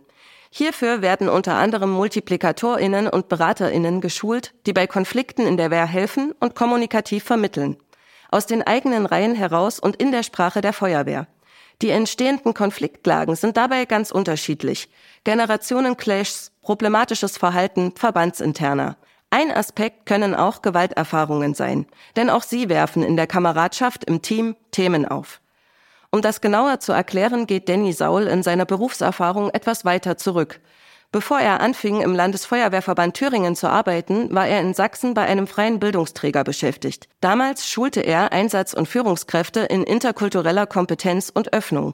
[0.50, 6.34] Hierfür werden unter anderem MultiplikatorInnen und BeraterInnen geschult, die bei Konflikten in der Wehr helfen
[6.40, 7.78] und kommunikativ vermitteln
[8.32, 11.28] aus den eigenen Reihen heraus und in der Sprache der Feuerwehr.
[11.82, 14.90] Die entstehenden Konfliktlagen sind dabei ganz unterschiedlich.
[15.24, 18.98] Generationenclashs, problematisches Verhalten, verbandsinterner.
[19.30, 21.86] Ein Aspekt können auch Gewalterfahrungen sein,
[22.16, 25.42] denn auch sie werfen in der Kameradschaft im Team Themen auf.
[26.10, 30.62] Um das genauer zu erklären, geht Danny Saul in seiner Berufserfahrung etwas weiter zurück.
[31.12, 35.80] Bevor er anfing, im Landesfeuerwehrverband Thüringen zu arbeiten, war er in Sachsen bei einem freien
[35.80, 37.08] Bildungsträger beschäftigt.
[37.22, 41.94] Damals schulte er Einsatz- und Führungskräfte in interkultureller Kompetenz und Öffnung.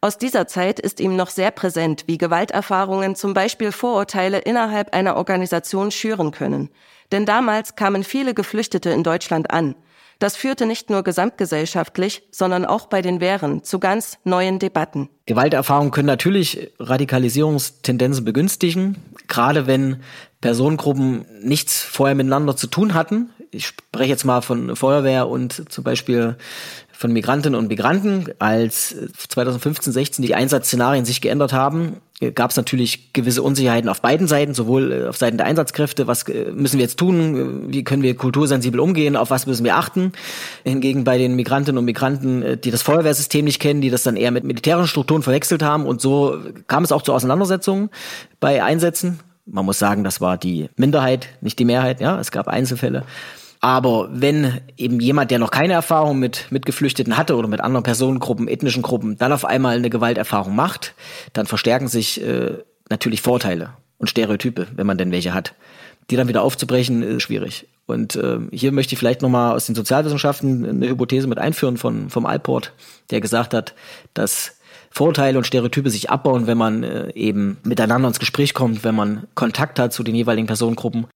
[0.00, 5.16] Aus dieser Zeit ist ihm noch sehr präsent, wie Gewalterfahrungen zum Beispiel Vorurteile innerhalb einer
[5.16, 6.70] Organisation schüren können.
[7.12, 9.74] Denn damals kamen viele Geflüchtete in Deutschland an.
[10.18, 15.08] Das führte nicht nur gesamtgesellschaftlich, sondern auch bei den Wehren zu ganz neuen Debatten.
[15.26, 18.96] Gewalterfahrungen können natürlich Radikalisierungstendenzen begünstigen,
[19.28, 20.02] gerade wenn
[20.40, 23.30] Personengruppen nichts vorher miteinander zu tun hatten.
[23.50, 26.36] Ich spreche jetzt mal von Feuerwehr und zum Beispiel
[26.96, 28.26] von Migrantinnen und Migranten.
[28.38, 28.94] Als
[29.28, 31.96] 2015, 16 die Einsatzszenarien sich geändert haben,
[32.34, 36.22] gab es natürlich gewisse Unsicherheiten auf beiden Seiten, sowohl äh, auf Seiten der Einsatzkräfte, was
[36.28, 40.12] äh, müssen wir jetzt tun, wie können wir kultursensibel umgehen, auf was müssen wir achten.
[40.62, 44.16] Hingegen bei den Migrantinnen und Migranten, äh, die das Feuerwehrsystem nicht kennen, die das dann
[44.16, 47.90] eher mit militärischen Strukturen verwechselt haben und so kam es auch zu Auseinandersetzungen
[48.40, 49.20] bei Einsätzen.
[49.46, 53.04] Man muss sagen, das war die Minderheit, nicht die Mehrheit, ja, es gab Einzelfälle.
[53.64, 57.82] Aber wenn eben jemand, der noch keine Erfahrung mit, mit Geflüchteten hatte oder mit anderen
[57.82, 60.94] Personengruppen, ethnischen Gruppen, dann auf einmal eine Gewalterfahrung macht,
[61.32, 62.58] dann verstärken sich äh,
[62.90, 65.54] natürlich Vorteile und Stereotype, wenn man denn welche hat.
[66.10, 67.66] Die dann wieder aufzubrechen, ist schwierig.
[67.86, 72.10] Und äh, hier möchte ich vielleicht nochmal aus den Sozialwissenschaften eine Hypothese mit einführen von,
[72.10, 72.74] vom Alport,
[73.10, 73.72] der gesagt hat,
[74.12, 74.58] dass
[74.90, 79.26] Vorteile und Stereotype sich abbauen, wenn man äh, eben miteinander ins Gespräch kommt, wenn man
[79.34, 81.06] Kontakt hat zu den jeweiligen Personengruppen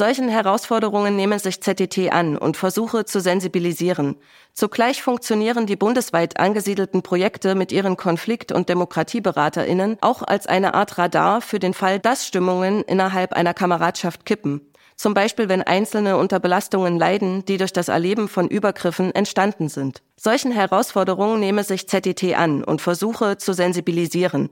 [0.00, 4.14] Solchen Herausforderungen nehmen sich ZDT an und versuche zu sensibilisieren.
[4.54, 10.98] Zugleich funktionieren die bundesweit angesiedelten Projekte mit ihren Konflikt- und Demokratieberaterinnen auch als eine Art
[10.98, 14.60] Radar für den Fall, dass Stimmungen innerhalb einer Kameradschaft kippen.
[14.94, 20.02] Zum Beispiel, wenn Einzelne unter Belastungen leiden, die durch das Erleben von Übergriffen entstanden sind.
[20.14, 24.50] Solchen Herausforderungen nehme sich ZDT an und versuche zu sensibilisieren.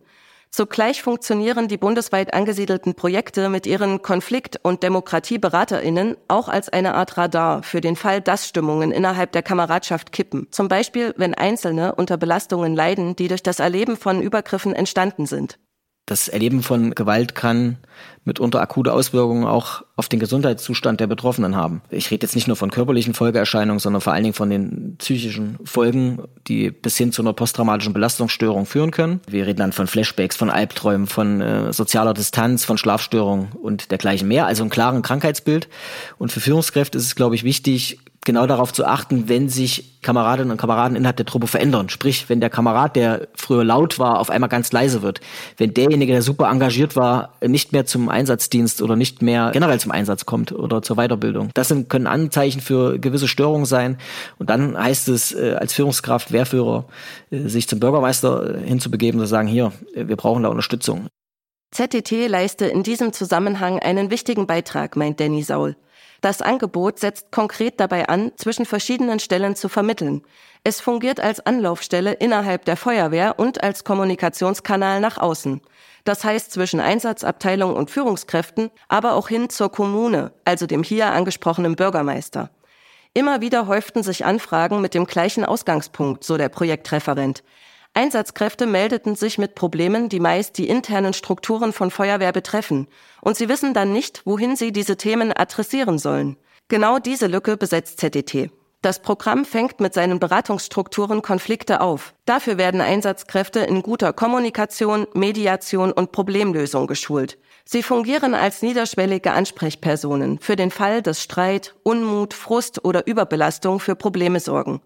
[0.56, 7.18] Zugleich funktionieren die bundesweit angesiedelten Projekte mit ihren Konflikt- und Demokratieberaterinnen auch als eine Art
[7.18, 10.48] Radar für den Fall, dass Stimmungen innerhalb der Kameradschaft kippen.
[10.52, 15.58] Zum Beispiel, wenn Einzelne unter Belastungen leiden, die durch das Erleben von Übergriffen entstanden sind.
[16.06, 17.78] Das Erleben von Gewalt kann
[18.24, 21.82] mitunter akute Auswirkungen auch auf den Gesundheitszustand der Betroffenen haben.
[21.90, 25.58] Ich rede jetzt nicht nur von körperlichen Folgeerscheinungen, sondern vor allen Dingen von den psychischen
[25.64, 29.20] Folgen, die bis hin zu einer posttraumatischen Belastungsstörung führen können.
[29.28, 34.28] Wir reden dann von Flashbacks, von Albträumen, von äh, sozialer Distanz, von Schlafstörungen und dergleichen
[34.28, 34.46] mehr.
[34.46, 35.68] Also ein klaren Krankheitsbild.
[36.18, 40.50] Und für Führungskräfte ist es, glaube ich, wichtig, genau darauf zu achten, wenn sich Kameradinnen
[40.50, 41.88] und Kameraden innerhalb der Truppe verändern.
[41.88, 45.20] Sprich, wenn der Kamerad, der früher laut war, auf einmal ganz leise wird.
[45.56, 49.92] Wenn derjenige, der super engagiert war, nicht mehr zum Einsatzdienst oder nicht mehr generell zum
[49.92, 51.50] Einsatz kommt oder zur Weiterbildung.
[51.54, 53.96] Das sind, können Anzeichen für gewisse Störungen sein.
[54.38, 56.84] Und dann heißt es äh, als Führungskraft, Wehrführer,
[57.30, 61.06] äh, sich zum Bürgermeister äh, hinzubegeben und zu sagen, hier, wir brauchen da Unterstützung.
[61.72, 65.76] ZTT leiste in diesem Zusammenhang einen wichtigen Beitrag, meint Danny Saul.
[66.26, 70.22] Das Angebot setzt konkret dabei an, zwischen verschiedenen Stellen zu vermitteln.
[70.64, 75.60] Es fungiert als Anlaufstelle innerhalb der Feuerwehr und als Kommunikationskanal nach außen.
[76.02, 81.76] Das heißt zwischen Einsatzabteilung und Führungskräften, aber auch hin zur Kommune, also dem hier angesprochenen
[81.76, 82.50] Bürgermeister.
[83.14, 87.44] Immer wieder häuften sich Anfragen mit dem gleichen Ausgangspunkt, so der Projektreferent.
[87.96, 92.88] Einsatzkräfte meldeten sich mit Problemen, die meist die internen Strukturen von Feuerwehr betreffen,
[93.22, 96.36] und sie wissen dann nicht, wohin sie diese Themen adressieren sollen.
[96.68, 98.50] Genau diese Lücke besetzt ZDT.
[98.82, 102.12] Das Programm fängt mit seinen Beratungsstrukturen Konflikte auf.
[102.26, 107.38] Dafür werden Einsatzkräfte in guter Kommunikation, Mediation und Problemlösung geschult.
[107.64, 113.96] Sie fungieren als niederschwellige Ansprechpersonen für den Fall, dass Streit, Unmut, Frust oder Überbelastung für
[113.96, 114.82] Probleme sorgen.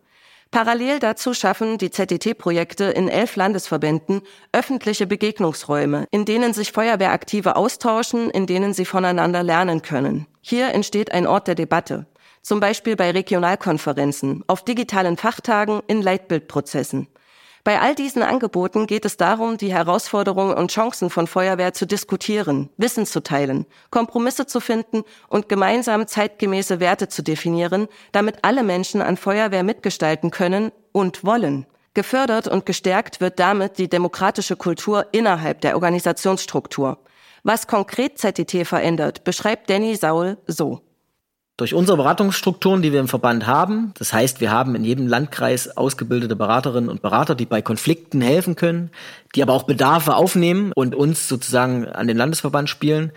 [0.50, 8.30] Parallel dazu schaffen die ZDT-Projekte in elf Landesverbänden öffentliche Begegnungsräume, in denen sich Feuerwehraktive austauschen,
[8.30, 10.26] in denen sie voneinander lernen können.
[10.40, 12.06] Hier entsteht ein Ort der Debatte,
[12.42, 17.06] zum Beispiel bei Regionalkonferenzen, auf digitalen Fachtagen, in Leitbildprozessen.
[17.62, 22.70] Bei all diesen Angeboten geht es darum, die Herausforderungen und Chancen von Feuerwehr zu diskutieren,
[22.78, 29.02] Wissen zu teilen, Kompromisse zu finden und gemeinsam zeitgemäße Werte zu definieren, damit alle Menschen
[29.02, 31.66] an Feuerwehr mitgestalten können und wollen.
[31.92, 36.98] Gefördert und gestärkt wird damit die demokratische Kultur innerhalb der Organisationsstruktur.
[37.42, 40.80] Was konkret ZTT verändert, beschreibt Danny Saul so.
[41.60, 45.76] Durch unsere Beratungsstrukturen, die wir im Verband haben, das heißt, wir haben in jedem Landkreis
[45.76, 48.90] ausgebildete Beraterinnen und Berater, die bei Konflikten helfen können,
[49.34, 53.12] die aber auch Bedarfe aufnehmen und uns sozusagen an den Landesverband spielen,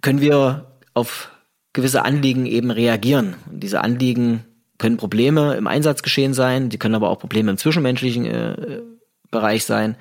[0.00, 1.30] können wir auf
[1.72, 3.36] gewisse Anliegen eben reagieren.
[3.48, 4.44] Und diese Anliegen
[4.78, 8.80] können Probleme im Einsatzgeschehen sein, die können aber auch Probleme im zwischenmenschlichen äh,
[9.30, 9.94] Bereich sein.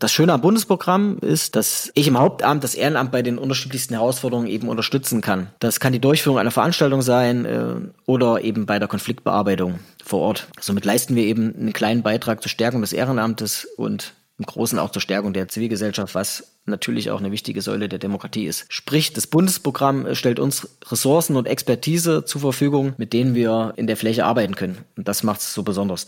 [0.00, 4.46] Das Schöne am Bundesprogramm ist, dass ich im Hauptamt das Ehrenamt bei den unterschiedlichsten Herausforderungen
[4.46, 5.48] eben unterstützen kann.
[5.58, 7.74] Das kann die Durchführung einer Veranstaltung sein äh,
[8.06, 10.46] oder eben bei der Konfliktbearbeitung vor Ort.
[10.60, 14.90] Somit leisten wir eben einen kleinen Beitrag zur Stärkung des Ehrenamtes und im Großen auch
[14.92, 18.66] zur Stärkung der Zivilgesellschaft, was natürlich auch eine wichtige Säule der Demokratie ist.
[18.68, 23.96] Sprich, das Bundesprogramm stellt uns Ressourcen und Expertise zur Verfügung, mit denen wir in der
[23.96, 24.78] Fläche arbeiten können.
[24.96, 26.06] Und das macht es so besonders.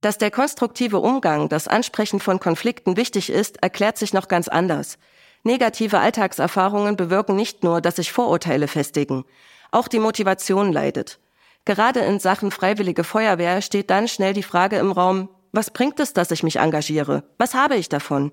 [0.00, 4.98] Dass der konstruktive Umgang, das Ansprechen von Konflikten wichtig ist, erklärt sich noch ganz anders.
[5.42, 9.24] Negative Alltagserfahrungen bewirken nicht nur, dass sich Vorurteile festigen.
[9.72, 11.18] Auch die Motivation leidet.
[11.64, 16.12] Gerade in Sachen freiwillige Feuerwehr steht dann schnell die Frage im Raum, was bringt es,
[16.12, 17.24] dass ich mich engagiere?
[17.38, 18.32] Was habe ich davon?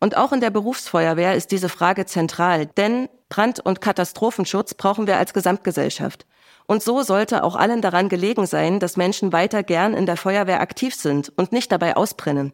[0.00, 5.16] Und auch in der Berufsfeuerwehr ist diese Frage zentral, denn Brand- und Katastrophenschutz brauchen wir
[5.16, 6.26] als Gesamtgesellschaft.
[6.68, 10.60] Und so sollte auch allen daran gelegen sein, dass Menschen weiter gern in der Feuerwehr
[10.60, 12.52] aktiv sind und nicht dabei ausbrennen.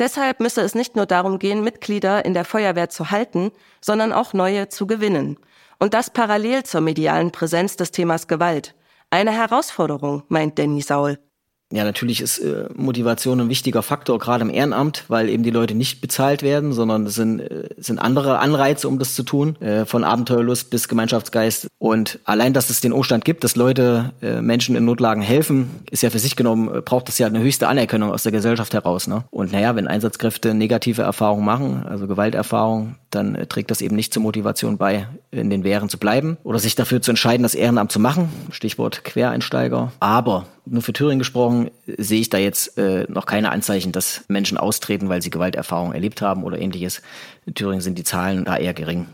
[0.00, 4.32] Deshalb müsse es nicht nur darum gehen, Mitglieder in der Feuerwehr zu halten, sondern auch
[4.32, 5.38] neue zu gewinnen.
[5.78, 8.74] Und das parallel zur medialen Präsenz des Themas Gewalt.
[9.10, 11.18] Eine Herausforderung, meint Danny Saul.
[11.70, 15.74] Ja, natürlich ist äh, Motivation ein wichtiger Faktor, gerade im Ehrenamt, weil eben die Leute
[15.74, 19.84] nicht bezahlt werden, sondern es sind, äh, sind andere Anreize, um das zu tun, äh,
[19.84, 21.68] von Abenteuerlust bis Gemeinschaftsgeist.
[21.76, 26.02] Und allein, dass es den Umstand gibt, dass Leute äh, Menschen in Notlagen helfen, ist
[26.02, 29.06] ja für sich genommen, äh, braucht das ja eine höchste Anerkennung aus der Gesellschaft heraus.
[29.06, 29.24] Ne?
[29.30, 34.14] Und naja, wenn Einsatzkräfte negative Erfahrungen machen, also Gewalterfahrungen, dann äh, trägt das eben nicht
[34.14, 37.92] zur Motivation bei, in den Wehren zu bleiben oder sich dafür zu entscheiden, das Ehrenamt
[37.92, 38.30] zu machen.
[38.50, 39.92] Stichwort Quereinsteiger.
[40.00, 44.58] Aber nur für Thüringen gesprochen, sehe ich da jetzt äh, noch keine Anzeichen, dass Menschen
[44.58, 47.02] austreten, weil sie Gewalterfahrung erlebt haben oder ähnliches.
[47.46, 49.06] In Thüringen sind die Zahlen da eher gering.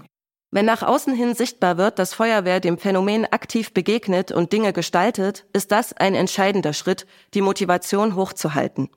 [0.50, 5.46] Wenn nach außen hin sichtbar wird, dass Feuerwehr dem Phänomen aktiv begegnet und Dinge gestaltet,
[5.52, 8.88] ist das ein entscheidender Schritt, die Motivation hochzuhalten.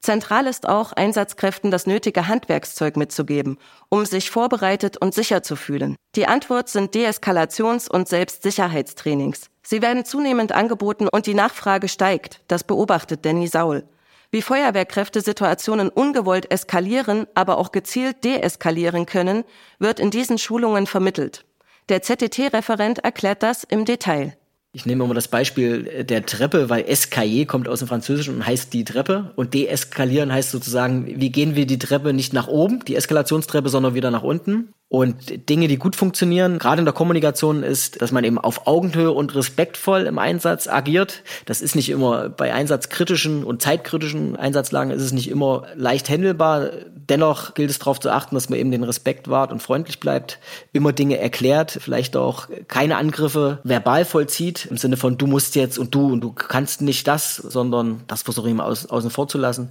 [0.00, 5.96] Zentral ist auch, Einsatzkräften das nötige Handwerkszeug mitzugeben, um sich vorbereitet und sicher zu fühlen.
[6.14, 9.50] Die Antwort sind Deeskalations- und Selbstsicherheitstrainings.
[9.70, 12.40] Sie werden zunehmend angeboten und die Nachfrage steigt.
[12.48, 13.84] Das beobachtet Danny Saul.
[14.30, 19.44] Wie Feuerwehrkräfte Situationen ungewollt eskalieren, aber auch gezielt deeskalieren können,
[19.78, 21.44] wird in diesen Schulungen vermittelt.
[21.90, 24.38] Der ZTT-Referent erklärt das im Detail.
[24.72, 28.72] Ich nehme mal das Beispiel der Treppe, weil escalier kommt aus dem Französischen und heißt
[28.72, 32.96] die Treppe und deeskalieren heißt sozusagen, wie gehen wir die Treppe nicht nach oben, die
[32.96, 34.72] Eskalationstreppe, sondern wieder nach unten.
[34.90, 39.12] Und Dinge, die gut funktionieren, gerade in der Kommunikation, ist, dass man eben auf Augenhöhe
[39.12, 41.22] und respektvoll im Einsatz agiert.
[41.44, 46.70] Das ist nicht immer bei einsatzkritischen und zeitkritischen Einsatzlagen ist es nicht immer leicht handelbar.
[46.94, 50.38] Dennoch gilt es darauf zu achten, dass man eben den Respekt wahrt und freundlich bleibt,
[50.72, 55.78] immer Dinge erklärt, vielleicht auch keine Angriffe verbal vollzieht, im Sinne von du musst jetzt
[55.78, 59.36] und du und du kannst nicht das, sondern das versuche ich mal außen vor zu
[59.36, 59.70] lassen,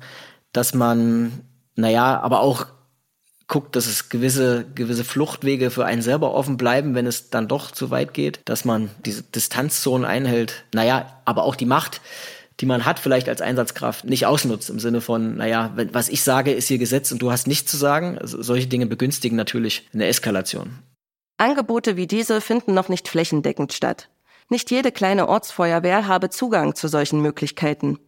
[0.52, 1.42] dass man,
[1.76, 2.68] naja, aber auch
[3.48, 7.72] guckt, dass es gewisse, gewisse Fluchtwege für einen selber offen bleiben, wenn es dann doch
[7.72, 10.66] zu weit geht, dass man diese Distanzzonen einhält.
[10.74, 12.02] Naja, aber auch die Macht,
[12.60, 16.52] die man hat, vielleicht als Einsatzkraft, nicht ausnutzt im Sinne von, naja, was ich sage,
[16.52, 18.18] ist hier Gesetz und du hast nichts zu sagen.
[18.18, 20.80] Also solche Dinge begünstigen natürlich eine Eskalation.
[21.38, 24.10] Angebote wie diese finden noch nicht flächendeckend statt.
[24.50, 28.00] Nicht jede kleine Ortsfeuerwehr habe Zugang zu solchen Möglichkeiten.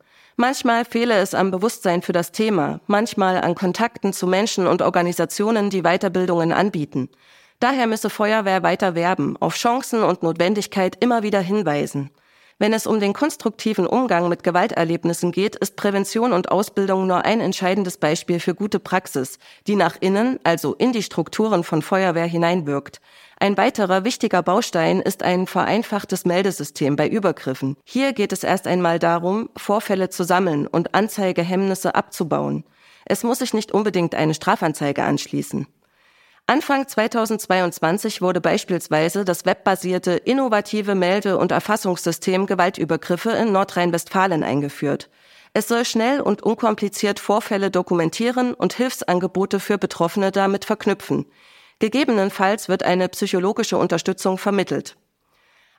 [0.41, 5.69] Manchmal fehle es am Bewusstsein für das Thema, manchmal an Kontakten zu Menschen und Organisationen,
[5.69, 7.09] die Weiterbildungen anbieten.
[7.59, 12.09] Daher müsse Feuerwehr weiter werben, auf Chancen und Notwendigkeit immer wieder hinweisen.
[12.57, 17.41] Wenn es um den konstruktiven Umgang mit Gewalterlebnissen geht, ist Prävention und Ausbildung nur ein
[17.41, 23.01] entscheidendes Beispiel für gute Praxis, die nach innen, also in die Strukturen von Feuerwehr hineinwirkt.
[23.41, 27.77] Ein weiterer wichtiger Baustein ist ein vereinfachtes Meldesystem bei Übergriffen.
[27.85, 32.65] Hier geht es erst einmal darum, Vorfälle zu sammeln und Anzeigehemmnisse abzubauen.
[33.05, 35.67] Es muss sich nicht unbedingt eine Strafanzeige anschließen.
[36.47, 45.09] Anfang 2022 wurde beispielsweise das webbasierte innovative Melde- und Erfassungssystem Gewaltübergriffe in Nordrhein-Westfalen eingeführt.
[45.53, 51.25] Es soll schnell und unkompliziert Vorfälle dokumentieren und Hilfsangebote für Betroffene damit verknüpfen.
[51.80, 54.97] Gegebenenfalls wird eine psychologische Unterstützung vermittelt.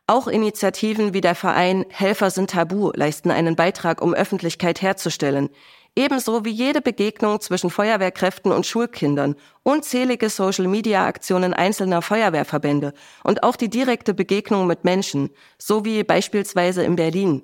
[0.07, 5.51] Auch Initiativen wie der Verein Helfer sind tabu leisten einen Beitrag, um Öffentlichkeit herzustellen.
[5.95, 12.93] Ebenso wie jede Begegnung zwischen Feuerwehrkräften und Schulkindern, unzählige Social-Media-Aktionen einzelner Feuerwehrverbände
[13.23, 17.43] und auch die direkte Begegnung mit Menschen, so wie beispielsweise in Berlin.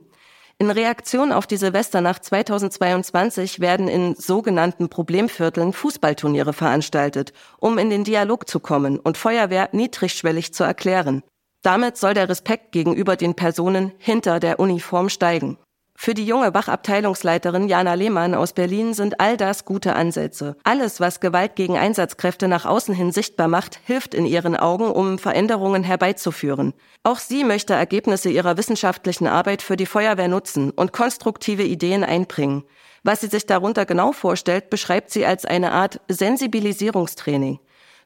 [0.58, 8.04] In Reaktion auf die Silvesternacht 2022 werden in sogenannten Problemvierteln Fußballturniere veranstaltet, um in den
[8.04, 11.22] Dialog zu kommen und Feuerwehr niedrigschwellig zu erklären.
[11.60, 15.58] Damit soll der Respekt gegenüber den Personen hinter der Uniform steigen.
[15.98, 20.56] Für die junge Wachabteilungsleiterin Jana Lehmann aus Berlin sind all das gute Ansätze.
[20.62, 25.18] Alles, was Gewalt gegen Einsatzkräfte nach außen hin sichtbar macht, hilft in ihren Augen, um
[25.18, 26.74] Veränderungen herbeizuführen.
[27.02, 32.64] Auch sie möchte Ergebnisse ihrer wissenschaftlichen Arbeit für die Feuerwehr nutzen und konstruktive Ideen einbringen.
[33.02, 37.58] Was sie sich darunter genau vorstellt, beschreibt sie als eine Art Sensibilisierungstraining.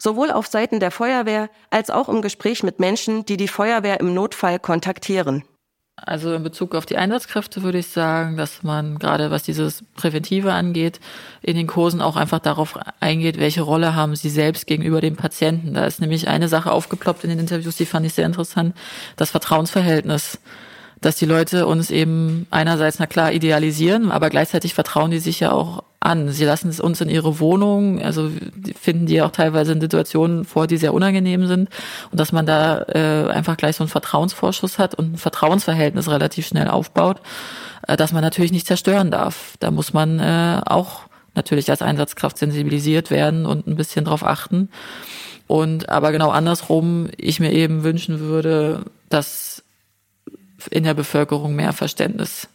[0.03, 4.15] sowohl auf Seiten der Feuerwehr als auch im Gespräch mit Menschen, die die Feuerwehr im
[4.15, 5.45] Notfall kontaktieren.
[6.05, 10.53] Also in Bezug auf die Einsatzkräfte würde ich sagen, dass man gerade was dieses Präventive
[10.53, 11.01] angeht,
[11.43, 15.75] in den Kursen auch einfach darauf eingeht, welche Rolle haben sie selbst gegenüber dem Patienten.
[15.75, 18.75] Da ist nämlich eine Sache aufgeploppt in den Interviews, die fand ich sehr interessant,
[19.17, 20.39] das Vertrauensverhältnis
[21.01, 25.51] dass die Leute uns eben einerseits, na klar, idealisieren, aber gleichzeitig vertrauen die sich ja
[25.51, 26.31] auch an.
[26.31, 28.31] Sie lassen es uns in ihre Wohnung, also
[28.79, 31.69] finden die auch teilweise in Situationen vor, die sehr unangenehm sind.
[32.11, 36.47] Und dass man da äh, einfach gleich so einen Vertrauensvorschuss hat und ein Vertrauensverhältnis relativ
[36.47, 37.21] schnell aufbaut,
[37.87, 39.55] äh, dass man natürlich nicht zerstören darf.
[39.61, 41.03] Da muss man äh, auch
[41.35, 44.71] natürlich als Einsatzkraft sensibilisiert werden und ein bisschen drauf achten.
[45.47, 49.63] Und aber genau andersrum, ich mir eben wünschen würde, dass
[50.71, 52.49] in der Bevölkerung mehr Verständnis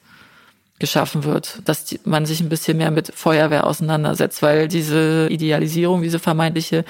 [0.78, 6.20] geschaffen wird, dass man sich ein bisschen mehr mit Feuerwehr auseinandersetzt, weil diese Idealisierung, diese
[6.20, 6.84] vermeintliche,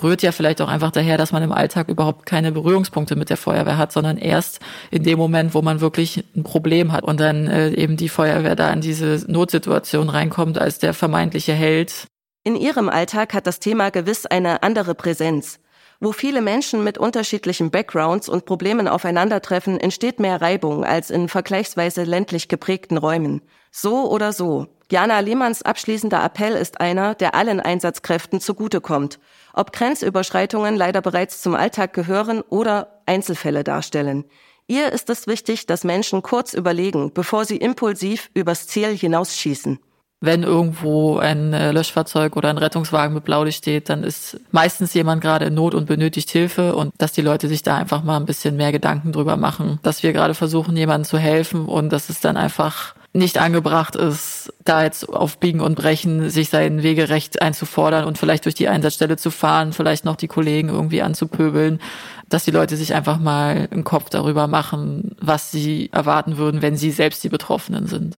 [0.00, 3.36] rührt ja vielleicht auch einfach daher, dass man im Alltag überhaupt keine Berührungspunkte mit der
[3.36, 4.60] Feuerwehr hat, sondern erst
[4.92, 8.54] in dem Moment, wo man wirklich ein Problem hat und dann äh, eben die Feuerwehr
[8.54, 12.06] da in diese Notsituation reinkommt als der vermeintliche Held.
[12.44, 15.58] In ihrem Alltag hat das Thema gewiss eine andere Präsenz.
[16.04, 22.02] Wo viele Menschen mit unterschiedlichen Backgrounds und Problemen aufeinandertreffen, entsteht mehr Reibung als in vergleichsweise
[22.02, 23.40] ländlich geprägten Räumen.
[23.70, 24.66] So oder so.
[24.90, 29.20] Jana Lehmanns abschließender Appell ist einer, der allen Einsatzkräften zugutekommt.
[29.54, 34.24] Ob Grenzüberschreitungen leider bereits zum Alltag gehören oder Einzelfälle darstellen.
[34.66, 39.78] Ihr ist es wichtig, dass Menschen kurz überlegen, bevor sie impulsiv übers Ziel hinausschießen
[40.22, 45.20] wenn irgendwo ein äh, Löschfahrzeug oder ein Rettungswagen mit Blaulicht steht, dann ist meistens jemand
[45.20, 48.24] gerade in Not und benötigt Hilfe und dass die Leute sich da einfach mal ein
[48.24, 52.20] bisschen mehr Gedanken drüber machen, dass wir gerade versuchen, jemandem zu helfen und dass es
[52.20, 58.04] dann einfach nicht angebracht ist, da jetzt auf Biegen und Brechen sich sein Wegerecht einzufordern
[58.04, 61.80] und vielleicht durch die Einsatzstelle zu fahren, vielleicht noch die Kollegen irgendwie anzupöbeln,
[62.28, 66.76] dass die Leute sich einfach mal im Kopf darüber machen, was sie erwarten würden, wenn
[66.76, 68.14] sie selbst die Betroffenen sind.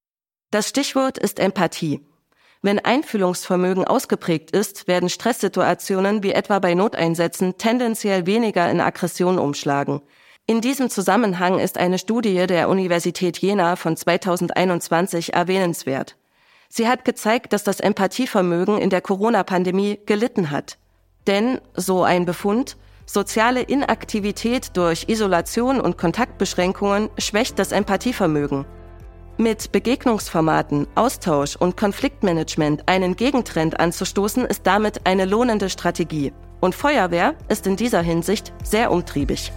[0.50, 2.00] Das Stichwort ist Empathie.
[2.62, 10.00] Wenn Einfühlungsvermögen ausgeprägt ist, werden Stresssituationen wie etwa bei Noteinsätzen tendenziell weniger in Aggression umschlagen.
[10.46, 16.16] In diesem Zusammenhang ist eine Studie der Universität Jena von 2021 erwähnenswert.
[16.68, 20.78] Sie hat gezeigt, dass das Empathievermögen in der Corona-Pandemie gelitten hat.
[21.26, 22.76] Denn, so ein Befund,
[23.06, 28.64] soziale Inaktivität durch Isolation und Kontaktbeschränkungen schwächt das Empathievermögen.
[29.36, 36.32] Mit Begegnungsformaten, Austausch und Konfliktmanagement einen Gegentrend anzustoßen, ist damit eine lohnende Strategie.
[36.60, 39.50] Und Feuerwehr ist in dieser Hinsicht sehr umtriebig.